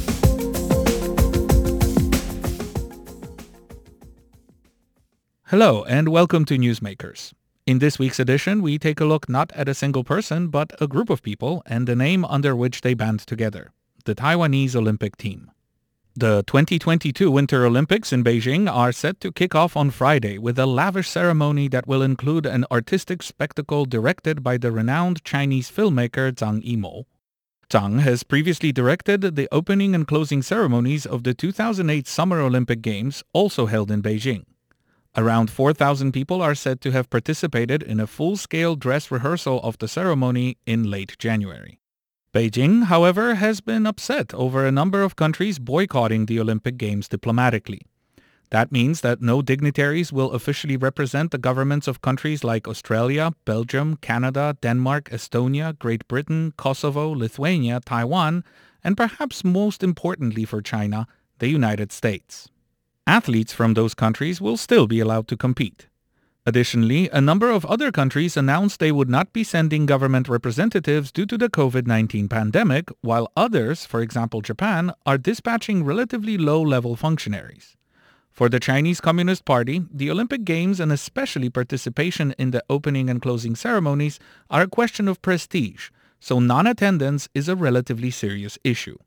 [5.45, 7.31] Hello and welcome to Newsmakers.
[7.65, 10.87] In this week's edition, we take a look not at a single person, but a
[10.87, 13.71] group of people and the name under which they band together,
[14.03, 15.51] the Taiwanese Olympic team.
[16.13, 20.65] The 2022 Winter Olympics in Beijing are set to kick off on Friday with a
[20.65, 26.61] lavish ceremony that will include an artistic spectacle directed by the renowned Chinese filmmaker Zhang
[26.65, 27.05] Yimou.
[27.69, 33.23] Zhang has previously directed the opening and closing ceremonies of the 2008 Summer Olympic Games,
[33.31, 34.43] also held in Beijing.
[35.15, 39.87] Around 4,000 people are said to have participated in a full-scale dress rehearsal of the
[39.87, 41.80] ceremony in late January.
[42.33, 47.81] Beijing, however, has been upset over a number of countries boycotting the Olympic Games diplomatically.
[48.51, 53.97] That means that no dignitaries will officially represent the governments of countries like Australia, Belgium,
[53.97, 58.45] Canada, Denmark, Estonia, Great Britain, Kosovo, Lithuania, Taiwan,
[58.81, 61.07] and perhaps most importantly for China,
[61.39, 62.47] the United States.
[63.05, 65.87] Athletes from those countries will still be allowed to compete.
[66.43, 71.27] Additionally, a number of other countries announced they would not be sending government representatives due
[71.27, 77.77] to the COVID-19 pandemic, while others, for example Japan, are dispatching relatively low-level functionaries.
[78.31, 83.21] For the Chinese Communist Party, the Olympic Games and especially participation in the opening and
[83.21, 88.97] closing ceremonies are a question of prestige, so non-attendance is a relatively serious issue.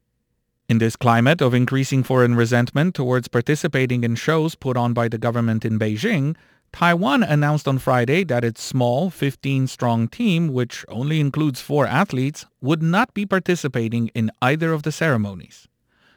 [0.68, 5.18] In this climate of increasing foreign resentment towards participating in shows put on by the
[5.18, 6.36] government in Beijing,
[6.74, 12.82] Taiwan announced on Friday that its small 15-strong team, which only includes four athletes, would
[12.82, 15.68] not be participating in either of the ceremonies.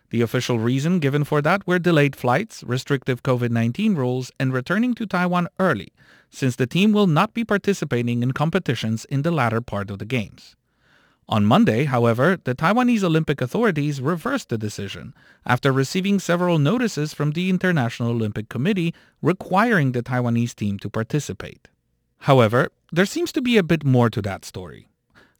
[0.09, 5.05] The official reason given for that were delayed flights, restrictive COVID-19 rules, and returning to
[5.05, 5.93] Taiwan early,
[6.31, 10.05] since the team will not be participating in competitions in the latter part of the
[10.05, 10.55] Games.
[11.29, 15.13] On Monday, however, the Taiwanese Olympic authorities reversed the decision
[15.45, 21.67] after receiving several notices from the International Olympic Committee requiring the Taiwanese team to participate.
[22.19, 24.87] However, there seems to be a bit more to that story.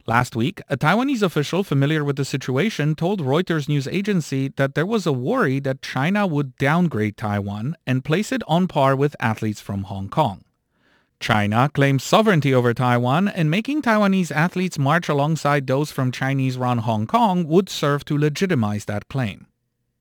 [0.05, 4.85] Last week, a Taiwanese official familiar with the situation told Reuters news agency that there
[4.85, 9.61] was a worry that China would downgrade Taiwan and place it on par with athletes
[9.61, 10.43] from Hong Kong.
[11.19, 17.07] China claims sovereignty over Taiwan and making Taiwanese athletes march alongside those from Chinese-run Hong
[17.07, 19.47] Kong would serve to legitimize that claim.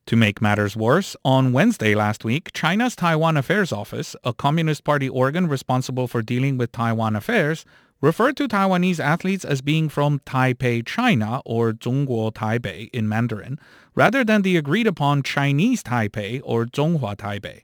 [0.06, 5.08] To make matters worse, on Wednesday last week, China's Taiwan Affairs Office, a Communist Party
[5.08, 7.64] organ responsible for dealing with Taiwan affairs,
[8.00, 13.58] referred to Taiwanese athletes as being from Taipei, China, or Zhongguo Taipei in Mandarin,
[13.96, 17.62] rather than the agreed upon Chinese Taipei or Zhonghua Taipei.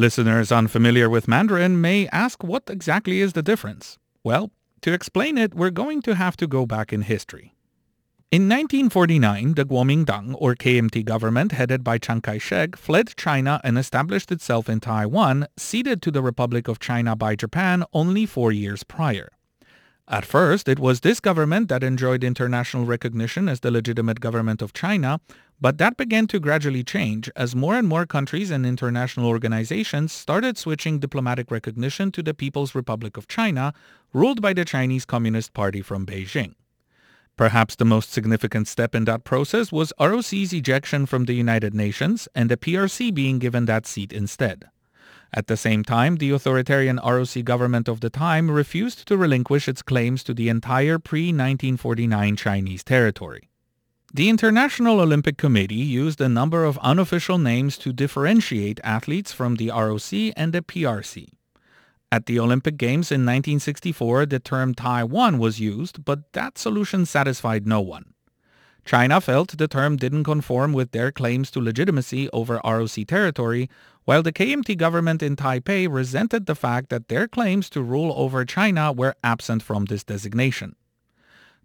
[0.00, 3.98] Listeners unfamiliar with Mandarin may ask what exactly is the difference.
[4.24, 7.54] Well, to explain it, we're going to have to go back in history.
[8.30, 14.32] In 1949, the Kuomintang or KMT government headed by Chiang Kai-shek fled China and established
[14.32, 19.28] itself in Taiwan, ceded to the Republic of China by Japan only four years prior.
[20.10, 24.72] At first, it was this government that enjoyed international recognition as the legitimate government of
[24.72, 25.20] China,
[25.60, 30.58] but that began to gradually change as more and more countries and international organizations started
[30.58, 33.72] switching diplomatic recognition to the People's Republic of China,
[34.12, 36.54] ruled by the Chinese Communist Party from Beijing.
[37.36, 42.26] Perhaps the most significant step in that process was ROC's ejection from the United Nations
[42.34, 44.64] and the PRC being given that seat instead.
[45.32, 49.82] At the same time, the authoritarian ROC government of the time refused to relinquish its
[49.82, 53.48] claims to the entire pre-1949 Chinese territory.
[54.12, 59.68] The International Olympic Committee used a number of unofficial names to differentiate athletes from the
[59.68, 61.28] ROC and the PRC.
[62.10, 67.68] At the Olympic Games in 1964, the term Taiwan was used, but that solution satisfied
[67.68, 68.14] no one.
[68.90, 73.70] China felt the term didn't conform with their claims to legitimacy over ROC territory,
[74.04, 78.44] while the KMT government in Taipei resented the fact that their claims to rule over
[78.44, 80.74] China were absent from this designation.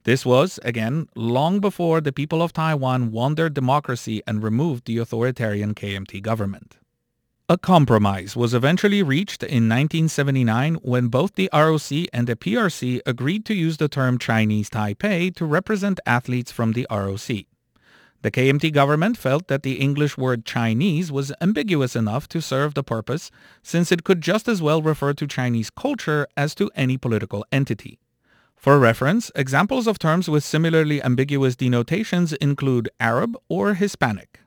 [0.04, 5.00] This was, again, long before the people of Taiwan won their democracy and removed the
[5.00, 6.78] authoritarian KMT government.
[7.48, 13.46] A compromise was eventually reached in 1979 when both the ROC and the PRC agreed
[13.46, 17.46] to use the term Chinese Taipei to represent athletes from the ROC.
[18.24, 22.84] The KMT government felt that the English word Chinese was ambiguous enough to serve the
[22.84, 23.30] purpose
[23.62, 28.00] since it could just as well refer to Chinese culture as to any political entity.
[28.56, 34.40] For reference, examples of terms with similarly ambiguous denotations include Arab or Hispanic.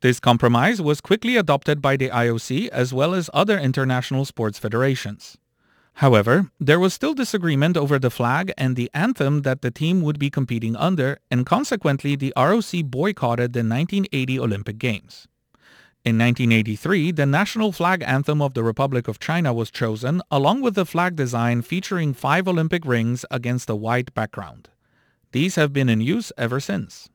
[0.00, 5.36] This compromise was quickly adopted by the IOC as well as other international sports federations.
[5.94, 10.16] However, there was still disagreement over the flag and the anthem that the team would
[10.16, 15.26] be competing under, and consequently the ROC boycotted the 1980 Olympic Games.
[16.04, 20.76] In 1983, the national flag anthem of the Republic of China was chosen, along with
[20.76, 24.68] the flag design featuring five Olympic rings against a white background.
[25.32, 27.10] These have been in use ever since.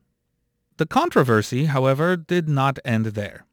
[0.77, 3.45] The controversy, however, did not end there.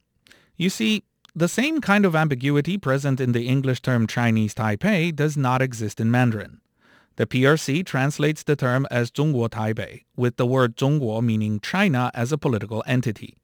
[0.55, 1.03] You see,
[1.35, 5.99] the same kind of ambiguity present in the English term Chinese Taipei does not exist
[5.99, 6.61] in Mandarin.
[7.17, 12.83] The PRC translates the term as 中国台北, with the word 中国meaning China as a political
[12.87, 13.37] entity.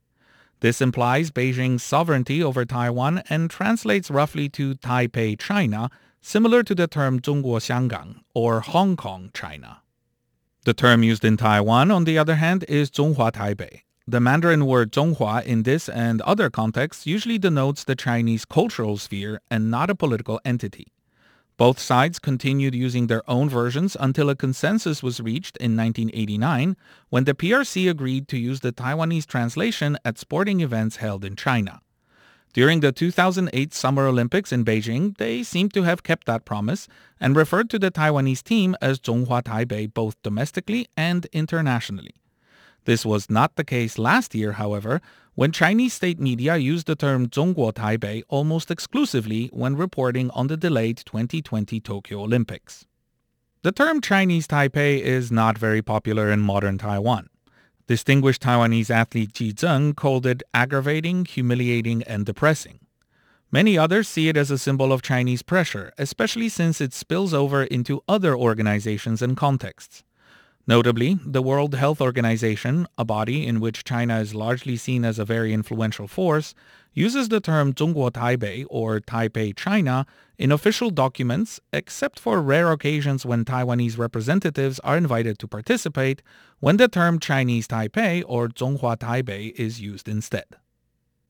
[0.60, 5.90] This implies Beijing's sovereignty over Taiwan and translates roughly to Taipei, China,
[6.22, 9.82] similar to the term 中国香港 or Hong Kong, China.
[10.65, 13.83] The term used in Taiwan, on the other hand, is Zhonghua Taipei.
[14.05, 19.39] The Mandarin word Zhonghua in this and other contexts usually denotes the Chinese cultural sphere
[19.49, 20.91] and not a political entity.
[21.55, 26.75] Both sides continued using their own versions until a consensus was reached in 1989
[27.09, 31.81] when the PRC agreed to use the Taiwanese translation at sporting events held in China.
[32.53, 36.87] During the 2008 Summer Olympics in Beijing, they seem to have kept that promise
[37.19, 42.15] and referred to the Taiwanese team as Zhonghua Taipei both domestically and internationally.
[42.85, 44.99] This was not the case last year, however,
[45.35, 50.57] when Chinese state media used the term Zhongguo Taipei almost exclusively when reporting on the
[50.57, 52.87] delayed 2020 Tokyo Olympics.
[53.61, 57.29] The term Chinese Taipei is not very popular in modern Taiwan.
[57.89, 62.81] Distinguished Taiwanese athlete Ji Zheng called it aggravating, humiliating, and depressing.
[63.51, 67.63] Many others see it as a symbol of Chinese pressure, especially since it spills over
[67.63, 70.03] into other organizations and contexts.
[70.67, 75.25] Notably, the World Health Organization, a body in which China is largely seen as a
[75.25, 76.53] very influential force,
[76.93, 80.05] uses the term Zhongguo Taipei or Taipei China
[80.37, 86.21] in official documents except for rare occasions when Taiwanese representatives are invited to participate
[86.59, 90.45] when the term Chinese Taipei or Zhonghua Taipei is used instead.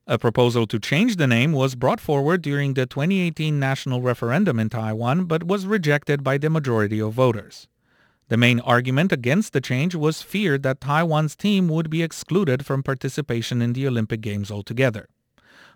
[0.07, 4.69] A proposal to change the name was brought forward during the 2018 national referendum in
[4.69, 7.67] Taiwan but was rejected by the majority of voters.
[8.29, 12.83] The main argument against the change was fear that Taiwan's team would be excluded from
[12.83, 15.09] participation in the Olympic Games altogether.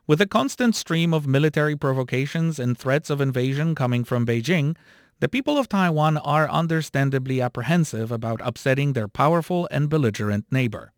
[0.06, 4.78] With a constant stream of military provocations and threats of invasion coming from Beijing,
[5.20, 10.93] the people of Taiwan are understandably apprehensive about upsetting their powerful and belligerent neighbor.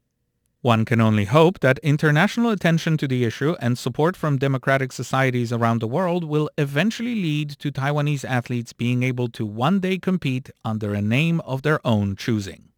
[0.66, 5.54] One can only hope that international attention to the issue and support from democratic societies
[5.54, 10.50] around the world will eventually lead to Taiwanese athletes being able to one day compete
[10.64, 12.70] under a name of their own choosing.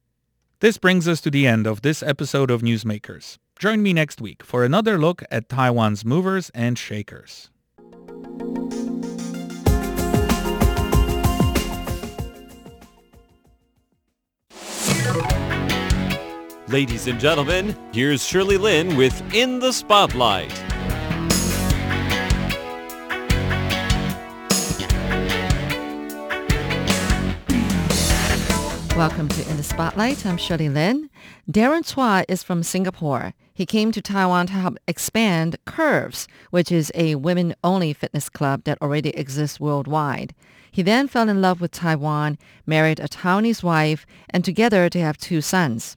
[0.59, 3.37] This brings us to the end of this episode of Newsmakers.
[3.57, 7.51] Join me next week for another look at Taiwan's movers and shakers.
[16.69, 20.51] Ladies and gentlemen, here's Shirley Lin with In the Spotlight.
[28.97, 30.25] Welcome to In the Spotlight.
[30.25, 31.09] I'm Shirley Lin.
[31.49, 33.33] Darren Chua is from Singapore.
[33.53, 38.81] He came to Taiwan to help expand Curves, which is a women-only fitness club that
[38.81, 40.35] already exists worldwide.
[40.69, 45.17] He then fell in love with Taiwan, married a Taiwanese wife, and together they have
[45.17, 45.95] two sons.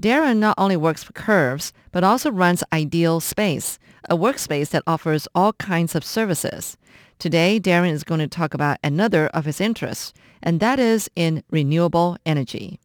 [0.00, 3.78] Darren not only works for Curves, but also runs Ideal Space,
[4.08, 6.76] a workspace that offers all kinds of services.
[7.18, 11.42] Today, Darren is going to talk about another of his interests, and that is in
[11.50, 12.78] renewable energy.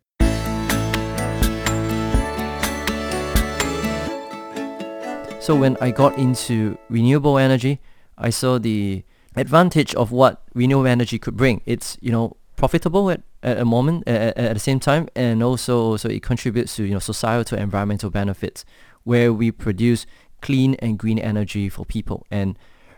[5.39, 7.81] So when I got into renewable energy,
[8.17, 9.03] I saw the
[9.35, 11.61] advantage of what renewable energy could bring.
[11.65, 15.97] It's, you know, profitable at, at a moment at, at the same time and also
[15.97, 18.63] so it contributes to you know societal environmental benefits
[19.03, 20.05] where we produce
[20.41, 22.57] clean and green energy for people and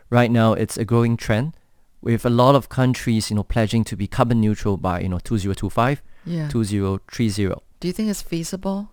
[0.09, 1.55] right now it's a growing trend
[2.01, 5.19] with a lot of countries you know pledging to be carbon neutral by you know
[5.19, 6.47] 2025 Yeah.
[6.49, 8.89] 2030 Do you think it's feasible?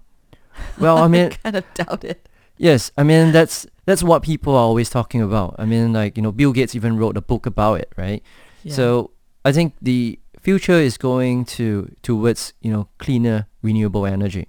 [0.78, 2.28] well i mean I kind of doubt it.
[2.59, 5.57] Yes, I mean that's that's what people are always talking about.
[5.59, 8.22] I mean, like you know, Bill Gates even wrote a book about it, right?
[8.62, 8.74] Yeah.
[8.74, 9.11] So
[9.45, 14.49] I think the future is going to towards you know cleaner renewable energy,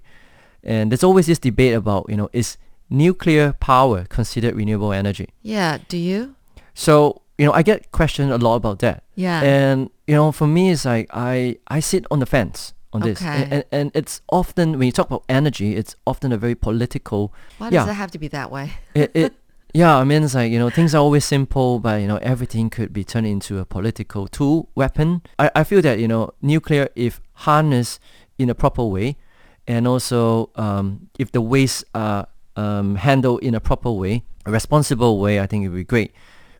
[0.62, 2.56] and there's always this debate about you know is
[2.90, 5.28] nuclear power considered renewable energy?
[5.42, 6.34] Yeah, do you?
[6.74, 9.02] So you know, I get questioned a lot about that.
[9.16, 9.42] Yeah.
[9.42, 13.20] And you know, for me, it's like I I sit on the fence on this,
[13.20, 13.42] Okay.
[13.42, 17.32] and, and and it's often when you talk about energy, it's often a very political.
[17.58, 18.72] Why yeah, does it have to be that way?
[18.94, 19.34] it, it
[19.76, 22.70] Yeah, I mean, it's like, you know, things are always simple, but, you know, everything
[22.70, 25.20] could be turned into a political tool, weapon.
[25.36, 27.98] I, I feel that, you know, nuclear, if harnessed
[28.38, 29.16] in a proper way,
[29.66, 35.18] and also um, if the waste are um, handled in a proper way, a responsible
[35.18, 36.12] way, I think it would be great.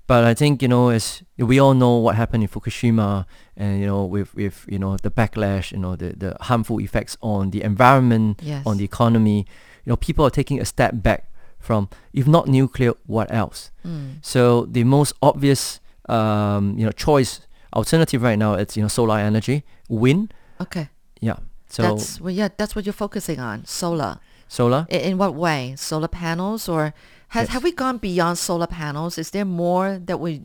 [0.09, 3.87] But I think, you know, as we all know what happened in Fukushima and, you
[3.87, 7.63] know, with, with you know, the backlash, you know, the, the harmful effects on the
[7.63, 8.67] environment, Yes.
[8.67, 9.47] on the economy,
[9.85, 11.31] you know, people are taking a step back
[11.65, 13.71] from, if not nuclear, what else?
[13.87, 14.19] Mm.
[14.23, 17.41] So the most obvious, um, you know, choice
[17.75, 20.33] alternative right now it's you know solar energy, wind.
[20.61, 20.89] Okay.
[21.21, 21.39] Yeah.
[21.69, 23.65] So that's well, yeah, that's what you're focusing on.
[23.65, 24.19] Solar.
[24.49, 24.87] solar.
[24.91, 25.75] I- In what way?
[25.77, 26.93] Solar panels, or
[27.29, 27.53] has Yes.
[27.55, 29.19] have we gone beyond solar panels?
[29.19, 30.43] Is there more that we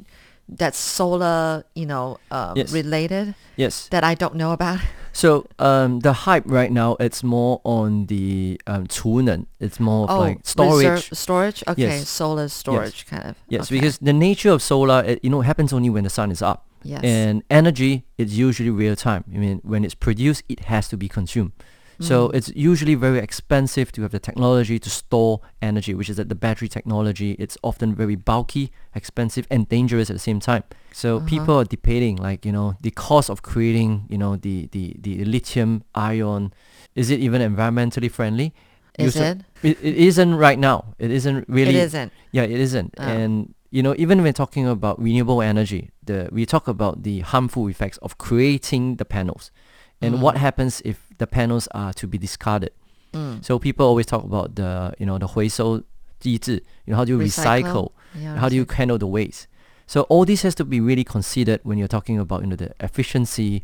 [0.57, 2.71] that's solar, you know, um, Yes.
[2.71, 3.87] related Yes.
[3.91, 4.79] that I don't know about?
[5.11, 9.47] So um, the hype right now it's more on the um, 储能.
[9.59, 10.85] It's more oh, like storage.
[10.85, 11.63] reserve- storage.
[11.67, 12.07] Okay, Yes.
[12.07, 13.35] solar storage kind of.
[13.49, 13.75] Yes, okay.
[13.79, 16.67] because the nature of solar, it, you know, happens only when the sun is up.
[16.83, 17.01] Yes.
[17.03, 19.25] And energy is usually real time.
[19.33, 21.51] I mean, when it's produced, it has to be consumed.
[21.99, 22.35] So Mm.
[22.35, 26.35] it's usually very expensive to have the technology to store energy, which is that the
[26.35, 27.31] battery technology.
[27.39, 30.63] It's often very bulky, expensive, and dangerous at the same time.
[30.93, 31.25] So Uh-huh.
[31.25, 35.25] people are debating, like you know, the cost of creating, you know, the the the
[35.25, 36.53] lithium ion.
[36.95, 38.53] Is it even environmentally friendly?
[38.97, 39.37] Is Use- it?
[39.63, 40.93] It, it isn't right now.
[40.99, 41.75] It isn't really.
[41.75, 42.11] It isn't.
[42.31, 42.95] Yeah, it isn't.
[42.97, 43.03] Oh.
[43.03, 47.67] And you know, even when talking about renewable energy, the we talk about the harmful
[47.69, 49.51] effects of creating the panels,
[50.00, 50.38] and what Mm.
[50.38, 52.70] happens if the panels are to be discarded.
[53.12, 53.44] Mm.
[53.44, 55.82] So people always talk about the you know the 回收
[56.20, 56.62] 机制.
[56.86, 57.62] You know, how do you Recycle.
[57.62, 57.92] recycle?
[58.20, 58.74] Yeah, how do you recycle.
[58.76, 59.46] handle the waste?
[59.86, 62.72] So all this has to be really considered when you're talking about you know the
[62.80, 63.62] efficiency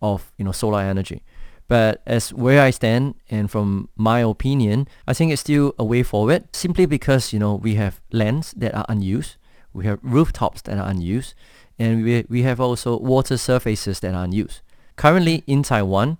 [0.00, 1.22] of you know solar energy.
[1.68, 6.02] But as where I stand and from my opinion, I think it's still a way
[6.02, 9.36] forward simply because you know we have lands that are unused,
[9.72, 11.32] we have rooftops that are unused,
[11.78, 14.60] and we we have also water surfaces that are unused.
[14.97, 16.17] Currently in Taiwan,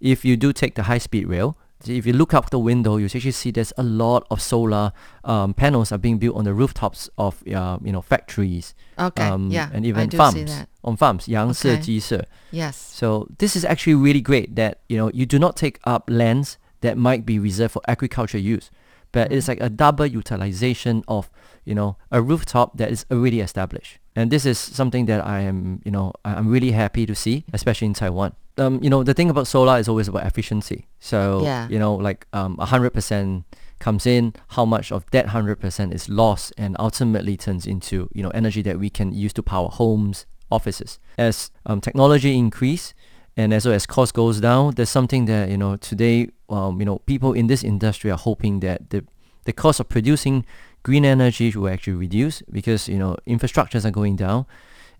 [0.00, 1.56] if you do take the high-speed rail,
[1.86, 4.92] if you look out the window, you actually see there's a lot of solar
[5.24, 9.50] um, panels are being built on the rooftops of uh, you know factories, okay, um,
[9.50, 11.80] yeah, and even farms on farms, Yangse okay.
[11.80, 12.24] Jise.
[12.50, 12.76] Yes.
[12.76, 16.58] So this is actually really great that you know you do not take up lands
[16.80, 18.70] that might be reserved for agriculture use
[19.12, 21.30] but it's like a double utilization of
[21.64, 23.98] you know a rooftop that is already established.
[24.14, 27.86] And this is something that I am you know I'm really happy to see, especially
[27.86, 28.32] in Taiwan.
[28.58, 30.86] Um, you know the thing about solar is always about efficiency.
[31.00, 31.68] So Yeah.
[31.68, 33.44] you know like um, 100%
[33.78, 38.30] comes in, how much of that 100% is lost and ultimately turns into, you know,
[38.30, 40.98] energy that we can use to power homes, offices.
[41.18, 42.94] As um, technology increase
[43.36, 46.86] and as well as cost goes down, there's something that, you know, today, um, you
[46.86, 49.04] know, people in this industry are hoping that the,
[49.44, 50.46] the cost of producing
[50.82, 54.46] green energy will actually reduce because, you know, infrastructures are going down.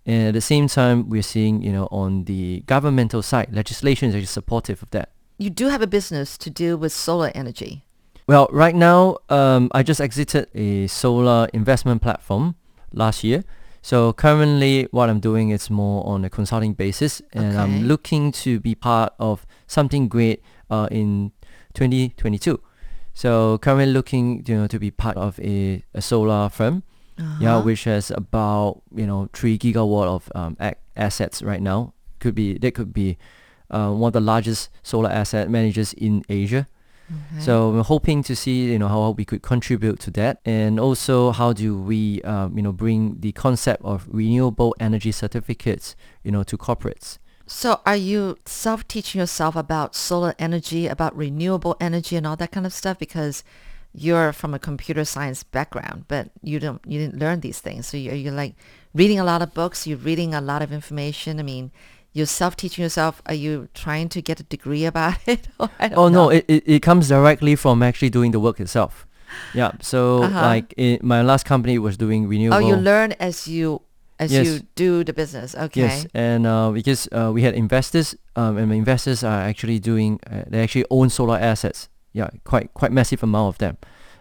[0.05, 4.15] And at the same time, we're seeing, you know, on the governmental side, legislation is
[4.15, 5.11] actually supportive of that.
[5.39, 7.85] You do have a business to deal with solar energy.
[8.27, 12.57] Well, right now, um, I just exited a solar investment platform
[12.93, 13.45] last year.
[13.87, 17.63] So currently, what I'm doing is more on a consulting basis, and Okay.
[17.63, 21.31] I'm looking to be part of something great uh, in
[21.75, 22.59] 2022.
[23.15, 26.83] So currently looking, you know, to be part of a, a solar firm,
[27.39, 27.63] yeah, Uh-huh.
[27.63, 31.95] which has about you know three gigawatt of um, ac- assets right now.
[32.19, 33.17] Could be that could be
[33.71, 36.67] uh, one of the largest solar asset managers in Asia.
[37.39, 41.31] So we're hoping to see, you know, how we could contribute to that, and also
[41.31, 45.95] how do we, um, you know, bring the concept of renewable energy certificates,
[46.25, 47.19] you know, to corporates.
[47.47, 52.67] So are you self-teaching yourself about solar energy, about renewable energy and all that kind
[52.67, 53.45] of stuff because
[53.95, 57.87] you're from a computer science background, but you don't you didn't learn these things.
[57.87, 58.57] So you're, you're like
[58.95, 61.39] reading a lot of books, you're reading a lot of information.
[61.39, 61.71] I mean,
[62.17, 63.15] you're self-teaching yourself.
[63.27, 65.49] Are you trying to get a degree about it?
[66.01, 66.09] Oh know.
[66.09, 69.07] no, it, it, it comes directly from actually doing the work itself.
[69.55, 69.73] Yeah.
[69.81, 70.41] So Uh-huh.
[70.55, 72.57] like in my last company was doing renewable.
[72.57, 73.81] Oh, you learn as you
[74.19, 74.47] as Yes.
[74.47, 75.55] you do the business.
[75.55, 75.81] Okay.
[75.83, 80.19] Yes, and uh, because uh, we had investors, um, and the investors are actually doing,
[80.33, 81.89] uh, they actually own solar assets.
[82.15, 83.77] Yeah, quite quite massive amount of them.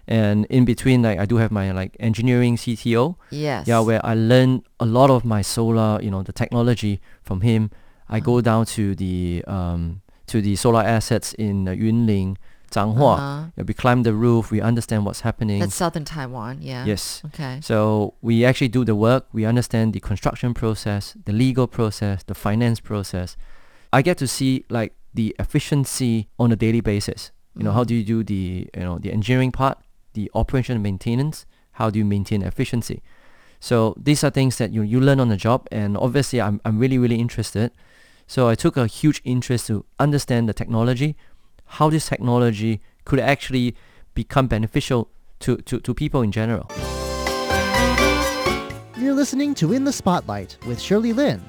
[0.07, 3.15] And in between, like I do have my like engineering CTO.
[3.31, 3.67] Yes.
[3.67, 7.69] Yeah, where I learn a lot of my solar, you know, the technology from him.
[8.09, 12.35] I go down to the um to the solar assets in uh, Yunlin,
[12.71, 13.13] Zhanghua.
[13.17, 13.43] Uh-huh.
[13.57, 14.51] Yeah, we climb the roof.
[14.51, 15.59] We understand what's happening.
[15.59, 16.59] That's southern Taiwan.
[16.61, 16.85] Yeah.
[16.85, 17.21] Yes.
[17.25, 17.59] Okay.
[17.61, 19.27] So we actually do the work.
[19.33, 23.37] We understand the construction process, the legal process, the finance process.
[23.93, 27.31] I get to see like the efficiency on a daily basis.
[27.57, 27.87] You know, how Mm.
[27.87, 29.77] do you do the you know the engineering part,
[30.13, 31.45] the operation and maintenance?
[31.79, 33.01] How do you maintain efficiency?
[33.59, 36.77] So these are things that you you learn on the job, and obviously I'm I'm
[36.79, 37.71] really really interested.
[38.27, 41.15] So I took a huge interest to understand the technology,
[41.65, 43.75] how this technology could actually
[44.13, 45.09] become beneficial
[45.39, 46.69] to, to, to people in general.
[48.97, 51.41] You're listening to In the Spotlight with Shirley Lin.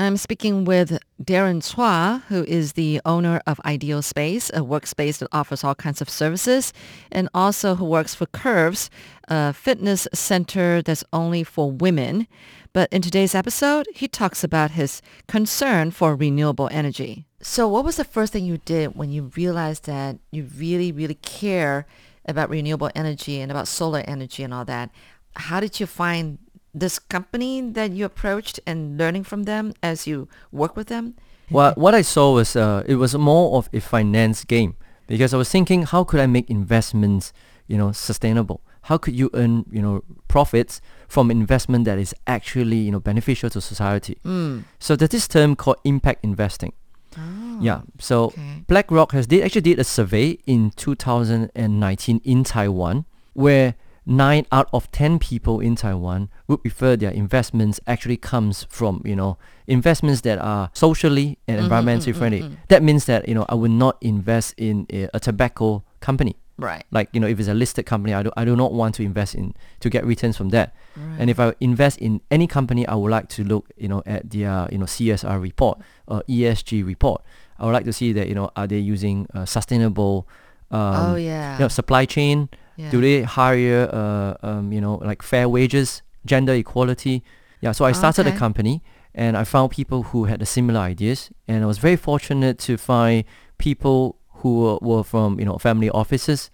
[0.00, 5.28] I'm speaking with Darren Chua, who is the owner of Ideal Space, a workspace that
[5.32, 6.72] offers all kinds of services,
[7.10, 8.90] and also who works for Curves,
[9.26, 12.28] a fitness center that's only for women.
[12.72, 17.26] But in today's episode, he talks about his concern for renewable energy.
[17.42, 21.14] So what was the first thing you did when you realized that you really, really
[21.14, 21.86] care
[22.24, 24.90] about renewable energy and about solar energy and all that?
[25.34, 26.38] How did you find
[26.74, 31.14] this company that you approached and learning from them as you work with them?
[31.50, 35.38] Well, what I saw was uh, it was more of a finance game because I
[35.38, 37.32] was thinking, how could I make investments,
[37.66, 38.60] you know, sustainable?
[38.82, 43.50] How could you earn, you know, profits from investment that is actually, you know, beneficial
[43.50, 44.18] to society?
[44.24, 44.64] Mm.
[44.78, 46.72] So there's this term called impact investing.
[47.16, 47.82] Oh, yeah.
[47.98, 48.64] So okay.
[48.66, 53.74] BlackRock has did actually did a survey in 2019 in Taiwan where
[54.08, 59.14] nine out of ten people in Taiwan would prefer their investments actually comes from you
[59.14, 59.36] know
[59.66, 62.42] investments that are socially and Mhm, environmentally mm, mm, friendly.
[62.42, 62.56] mm.
[62.68, 66.36] That means that you know I would not invest in a, a tobacco company.
[66.56, 66.84] Right.
[66.90, 69.02] Like you know if it's a listed company, I do I do not want to
[69.02, 70.74] invest in to get returns from that.
[70.96, 71.20] Right.
[71.20, 74.30] And if I invest in any company, I would like to look you know at
[74.30, 75.78] their you know CSR report
[76.08, 77.22] or ESG report.
[77.60, 80.26] I would like to see that you know are they using uh, sustainable
[80.70, 81.58] um, Oh, yeah.
[81.58, 82.48] you know, supply chain?
[82.90, 87.22] Do they hire uh, um, you know like fair wages, gender equality?
[87.60, 88.82] Yeah, so I started a company
[89.14, 92.76] and I found people who had the similar ideas and I was very fortunate to
[92.76, 93.24] find
[93.58, 96.50] people who were, from you know family offices,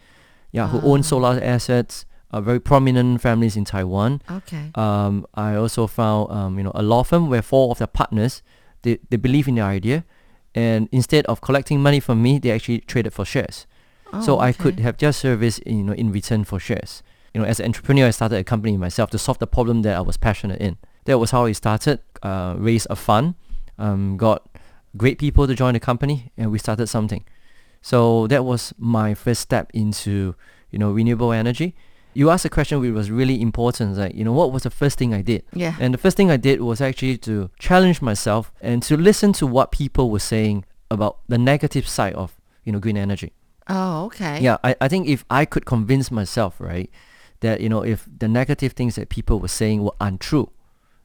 [0.53, 1.03] yeah, who own Ah.
[1.03, 4.21] solar assets, uh, very prominent families in Taiwan.
[4.39, 4.71] Okay.
[4.75, 8.43] Um, I also found um, you know a law firm where four of the partners
[8.83, 10.05] they, they believe in the idea,
[10.55, 13.67] and instead of collecting money from me, they actually traded for shares.
[14.21, 17.03] So Oh, I could have just service in, you know in return for shares.
[17.33, 19.97] You know, as an entrepreneur, I started a company myself to solve the problem that
[19.97, 20.77] I was passionate in.
[21.07, 22.01] That was how it started.
[22.23, 23.35] Uh, raised a fund,
[23.79, 24.49] um, got
[24.97, 27.25] great people to join the company, and we started something.
[27.83, 30.35] So that was my first step into
[30.71, 31.75] you know renewable energy.
[32.17, 34.99] You asked a question which was really important, like you know what was the first
[34.99, 35.43] thing I did?
[35.53, 35.75] Yeah.
[35.81, 39.47] And the first thing I did was actually to challenge myself and to listen to
[39.47, 43.33] what people were saying about the negative side of you know green energy.
[43.69, 44.41] Oh, okay.
[44.41, 46.91] Yeah, I, I think if I could convince myself, right,
[47.41, 50.51] that you know if the negative things that people were saying were untrue,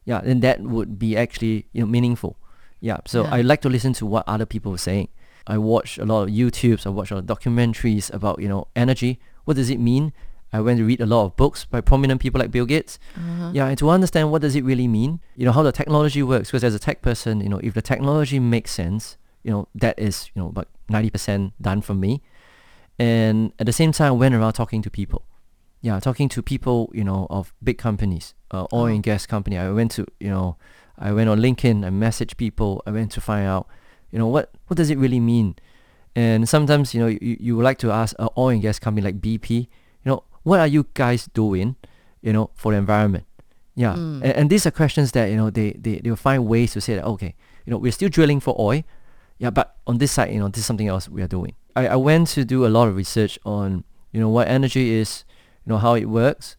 [0.04, 2.36] yeah, then that would be actually you know meaningful.
[2.80, 3.34] Yeah, so Yeah.
[3.34, 5.08] I like to listen to what other people were saying.
[5.46, 6.86] I watch a lot of YouTubes.
[6.86, 9.20] I watch a lot of documentaries about you know energy.
[9.44, 10.12] What does it mean?
[10.52, 12.98] I went to read a lot of books by prominent people like Bill Gates.
[13.16, 13.52] Uh-huh.
[13.54, 16.48] Yeah, and to understand what does it really mean, you know, how the technology works.
[16.48, 19.96] Because as a tech person, you know, if the technology makes sense, you know, that
[19.96, 22.20] is, you know, about 90% done for me.
[23.00, 25.24] And at the same time, I went around talking to people.
[25.80, 29.56] Yeah, talking to people, you know, of big companies, uh, oil and gas company.
[29.56, 30.58] I went to, you know,
[30.98, 33.66] I went on LinkedIn, I messaged people, I went to find out,
[34.10, 35.56] you know, what, what does it really mean?
[36.14, 39.02] And sometimes, you know, you, you would like to ask an oil and gas company
[39.02, 39.68] like BP, you
[40.04, 41.76] know, what are you guys doing,
[42.20, 43.24] you know, for the environment?
[43.74, 43.94] Yeah.
[43.94, 44.16] Mm.
[44.16, 46.96] And, and these are questions that, you know, they, they, they'll find ways to say
[46.96, 47.34] that, okay,
[47.64, 48.82] you know, we're still drilling for oil.
[49.38, 51.54] Yeah, but on this side, you know, this is something else we are doing.
[51.76, 55.24] I, I went to do a lot of research on, you know, what energy is,
[55.64, 56.56] you know, how it works.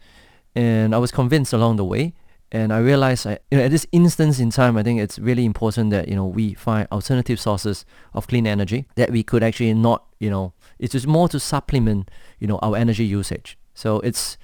[0.56, 2.14] And I was convinced along the way.
[2.54, 5.46] And I realized, I, you know, at this instance in time, I think it's really
[5.46, 9.74] important that, you know, we find alternative sources of clean energy that we could actually
[9.74, 13.58] not, you know, it's just more to supplement, you know, our energy usage.
[13.74, 14.38] So it's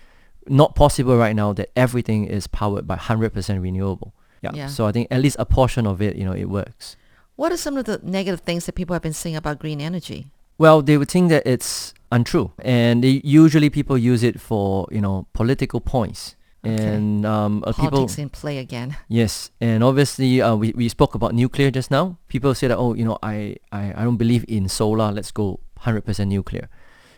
[0.48, 4.14] not possible right now that everything is powered by 100% renewable.
[4.42, 4.52] Yeah.
[4.54, 4.68] Yeah.
[4.68, 6.96] So I think at least a portion of it, you know, it works.
[7.36, 10.28] What are some of the negative things that people have been saying about green energy?
[10.58, 15.02] Well, they would think that it's untrue, and they, usually people use it for you
[15.02, 16.36] know political points.
[16.64, 18.98] And um, uh, people Politics in play again.
[19.08, 22.18] Yes, and obviously uh, we, we spoke about nuclear just now.
[22.28, 25.62] People say that, oh, you know, I, I, I don't believe in solar, let's go
[25.84, 26.68] 100% nuclear.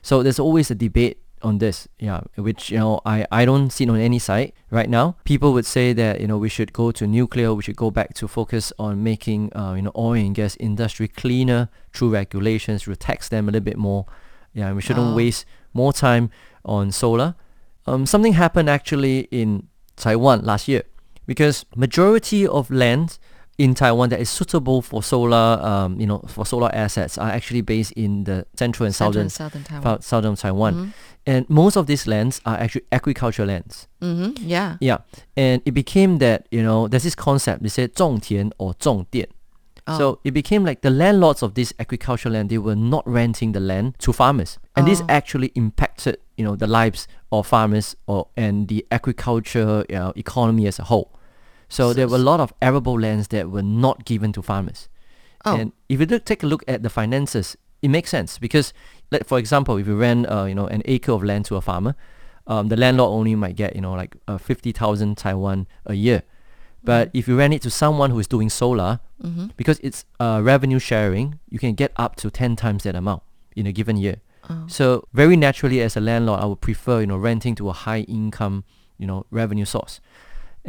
[0.03, 3.83] So there's always a debate on this, yeah, which, you know, I, I don't see
[3.85, 5.15] it on any side right now.
[5.23, 8.13] People would say that, you know, we should go to nuclear, we should go back
[8.15, 12.95] to focus on making, uh, you know, oil and gas industry cleaner through regulations, through
[12.95, 14.05] tax them a little bit more.
[14.53, 15.15] Yeah, and we shouldn't Oh.
[15.15, 16.29] waste more time
[16.65, 17.35] on solar.
[17.87, 20.83] Um, something happened actually in Taiwan last year
[21.25, 23.17] because majority of land
[23.59, 27.59] in Taiwan that is suitable for solar, um, you know, for solar assets are actually
[27.59, 30.01] based in the central and central southern, and southern Taiwan.
[30.01, 30.73] Southern Taiwan.
[30.73, 30.89] Mm-hmm.
[31.25, 33.89] And most of these lands are actually agricultural lands.
[34.01, 34.47] Mm-hmm.
[34.47, 34.77] Yeah.
[34.79, 34.99] Yeah.
[35.35, 39.27] And it became that, you know, there's this concept, they say 种田 or 种电.
[39.85, 39.97] Oh.
[39.97, 43.59] So it became like the landlords of this agricultural land, they were not renting the
[43.59, 44.57] land to farmers.
[44.77, 44.89] And oh.
[44.89, 50.13] this actually impacted, you know, the lives of farmers or, and the agriculture you know,
[50.15, 51.11] economy as a whole.
[51.69, 54.89] So, there were a lot of arable lands that were not given to farmers.
[55.45, 55.55] Oh.
[55.55, 58.73] And if you look, take a look at the finances, it makes sense because,
[59.11, 61.61] like for example, if you rent, uh, you know, an acre of land to a
[61.61, 61.95] farmer,
[62.47, 66.23] um, the landlord only might get, you know, like uh, fifty thousand Taiwan a year.
[66.83, 69.51] But if you rent it to someone who is doing solar, Mhm.
[69.57, 73.21] because it's uh, revenue sharing, you can get up to ten times that amount
[73.55, 74.17] in a given year.
[74.49, 74.63] Oh.
[74.67, 78.01] So very naturally, as a landlord, I would prefer, you know, renting to a high
[78.07, 78.63] income,
[78.97, 79.99] you know, revenue source,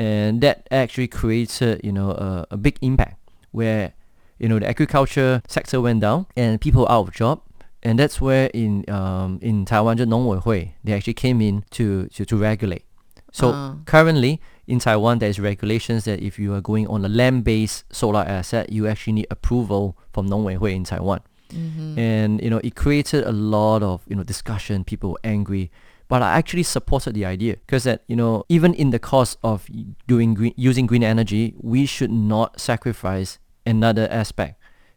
[0.01, 3.21] and that actually created you know a, a big impact
[3.53, 3.93] where
[4.39, 7.43] you know the agriculture sector went down and people out of job
[7.83, 12.25] and that's where in um, in Taiwan the Nongweihui they actually came in to to,
[12.25, 12.85] to regulate
[13.31, 13.75] so uh.
[13.85, 18.21] currently in Taiwan there is regulations that if you are going on a land-based solar
[18.21, 21.21] asset you actually need approval from Nongweihui in Taiwan
[21.51, 21.99] mm-hmm.
[21.99, 25.71] and you know it created a lot of you know discussion people were angry
[26.11, 29.59] but I actually supported the idea because that you know even in the cost of
[30.07, 34.55] doing green, using green energy, we should not sacrifice another aspect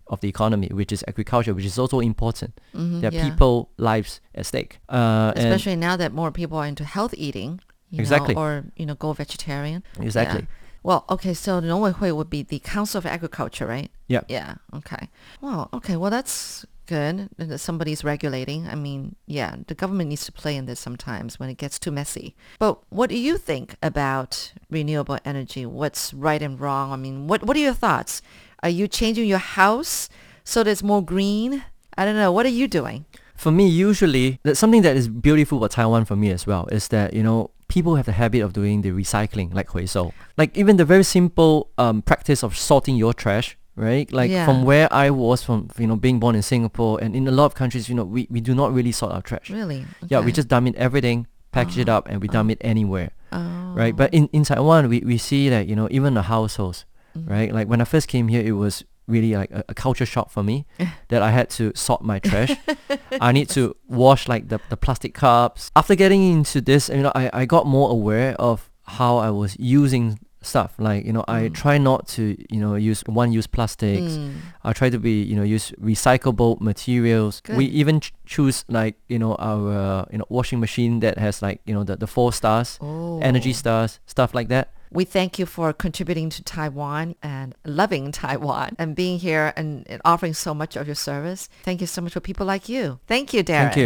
[0.08, 2.52] of the economy, which is agriculture, which is also important.
[2.76, 3.30] Mhm, there are yeah.
[3.30, 4.80] people lives at stake.
[4.90, 7.60] Uh, and- Especially now that more people are into health eating.
[7.90, 8.34] You Exactly.
[8.34, 9.84] Know, or, you know, go vegetarian.
[10.00, 10.42] Exactly.
[10.42, 10.48] Yeah.
[10.84, 13.90] Well, okay, so the Nongweihui would be the Council of Agriculture, right?
[14.08, 14.22] Yeah.
[14.28, 15.10] Yeah, okay.
[15.42, 18.68] Well, okay, well, that's good somebody's regulating.
[18.68, 21.92] I mean, yeah, the government needs to play in this sometimes when it gets too
[21.92, 22.36] messy.
[22.60, 25.66] But what do you think about renewable energy?
[25.66, 26.92] What's right and wrong?
[26.92, 28.22] I mean, what, what are your thoughts?
[28.62, 30.10] Are you changing your house
[30.44, 31.64] so that it's more green?
[31.98, 32.32] I don't know.
[32.32, 33.06] What are you doing?
[33.36, 36.88] For me, usually, that's something that is beautiful about Taiwan for me as well is
[36.90, 40.14] that, you know, people have the habit of doing the recycling, like 回收.
[40.38, 44.12] Like even the very simple um, practice of sorting your trash, right?
[44.12, 44.46] Like Yeah.
[44.46, 47.46] from where I was from, you know, being born in Singapore and in a lot
[47.46, 49.50] of countries, you know, we, we do not really sort our trash.
[49.50, 49.86] Really?
[50.08, 53.12] Yeah, we just dump it everything, package it up and we dump it anywhere.
[53.32, 53.74] Oh.
[53.76, 53.96] Right?
[53.96, 56.86] But in, in Taiwan, we, we see that, you know, even the households,
[57.18, 57.32] Mm-hmm.
[57.32, 57.54] right?
[57.54, 60.42] Like when I first came here, it was really like a, a culture shock for
[60.42, 60.66] me
[61.10, 62.52] that I had to sort my trash.
[63.22, 65.70] I need to wash like the, the plastic cups.
[65.76, 69.56] After getting into this, you know, I, I got more aware of how I was
[69.60, 70.74] using stuff.
[70.78, 74.14] Like, you know, I try not to, you know, use one-use plastics.
[74.14, 74.36] Mm.
[74.64, 77.42] I try to be, you know, use recyclable materials.
[77.50, 81.42] We even ch- choose like, you know, our, uh, you know, washing machine that has
[81.42, 83.54] like, you know, the, the four stars, energy Oh.
[83.54, 84.72] stars, stuff like that.
[84.92, 90.02] We thank you for contributing to Taiwan and loving Taiwan and being here and, and
[90.06, 91.50] offering so much of your service.
[91.64, 93.00] Thank you so much for people like you.
[93.08, 93.74] Thank you, Darren.
[93.74, 93.78] Thank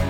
[0.00, 0.09] you.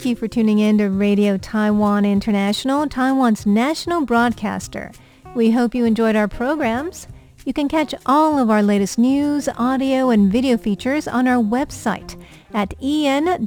[0.00, 4.92] Thank you for tuning in to Radio Taiwan International, Taiwan's national broadcaster.
[5.34, 7.06] We hope you enjoyed our programs.
[7.44, 12.18] You can catch all of our latest news, audio, and video features on our website
[12.54, 13.42] at en.rti.org.tw.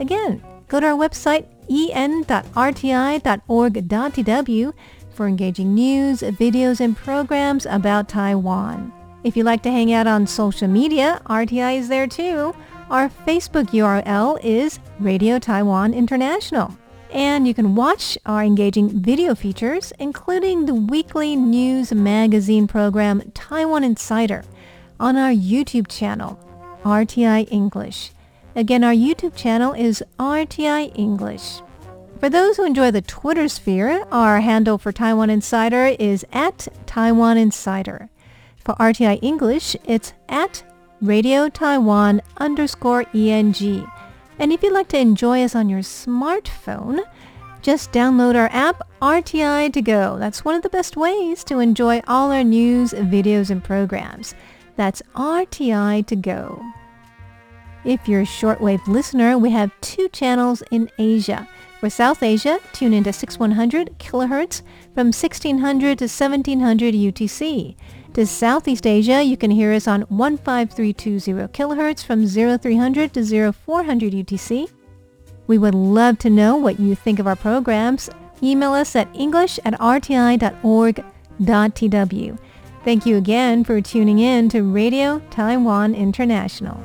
[0.00, 2.32] Again, go to our website en.rti.org.tw
[5.10, 8.92] for engaging news, videos, and programs about Taiwan.
[9.22, 12.52] If you'd like to hang out on social media, RTI is there too.
[12.88, 16.76] Our Facebook URL is Radio Taiwan International.
[17.10, 23.82] And you can watch our engaging video features, including the weekly news magazine program Taiwan
[23.82, 24.44] Insider,
[25.00, 26.38] on our YouTube channel,
[26.84, 28.12] RTI English.
[28.54, 31.62] Again, our YouTube channel is RTI English.
[32.20, 37.36] For those who enjoy the Twitter sphere, our handle for Taiwan Insider is at Taiwan
[37.36, 38.10] Insider.
[38.64, 40.62] For RTI English, it's at
[41.02, 43.86] Radio Taiwan underscore ENG.
[44.38, 47.00] And if you'd like to enjoy us on your smartphone,
[47.60, 50.18] just download our app, RTI to go.
[50.18, 54.34] That's one of the best ways to enjoy all our news, videos, and programs.
[54.76, 56.64] That's RTI to go.
[57.84, 61.48] If you're a shortwave listener, we have two channels in Asia.
[61.80, 64.62] For South Asia, tune into 6100 kilohertz
[64.94, 67.76] from 1600 to 1700 UTC.
[68.16, 74.70] To Southeast Asia, you can hear us on 15320 kHz from 0300 to 0400 UTC.
[75.46, 78.08] We would love to know what you think of our programs.
[78.42, 80.48] Email us at english at rti.org.tw.
[82.86, 86.82] Thank you again for tuning in to Radio Taiwan International.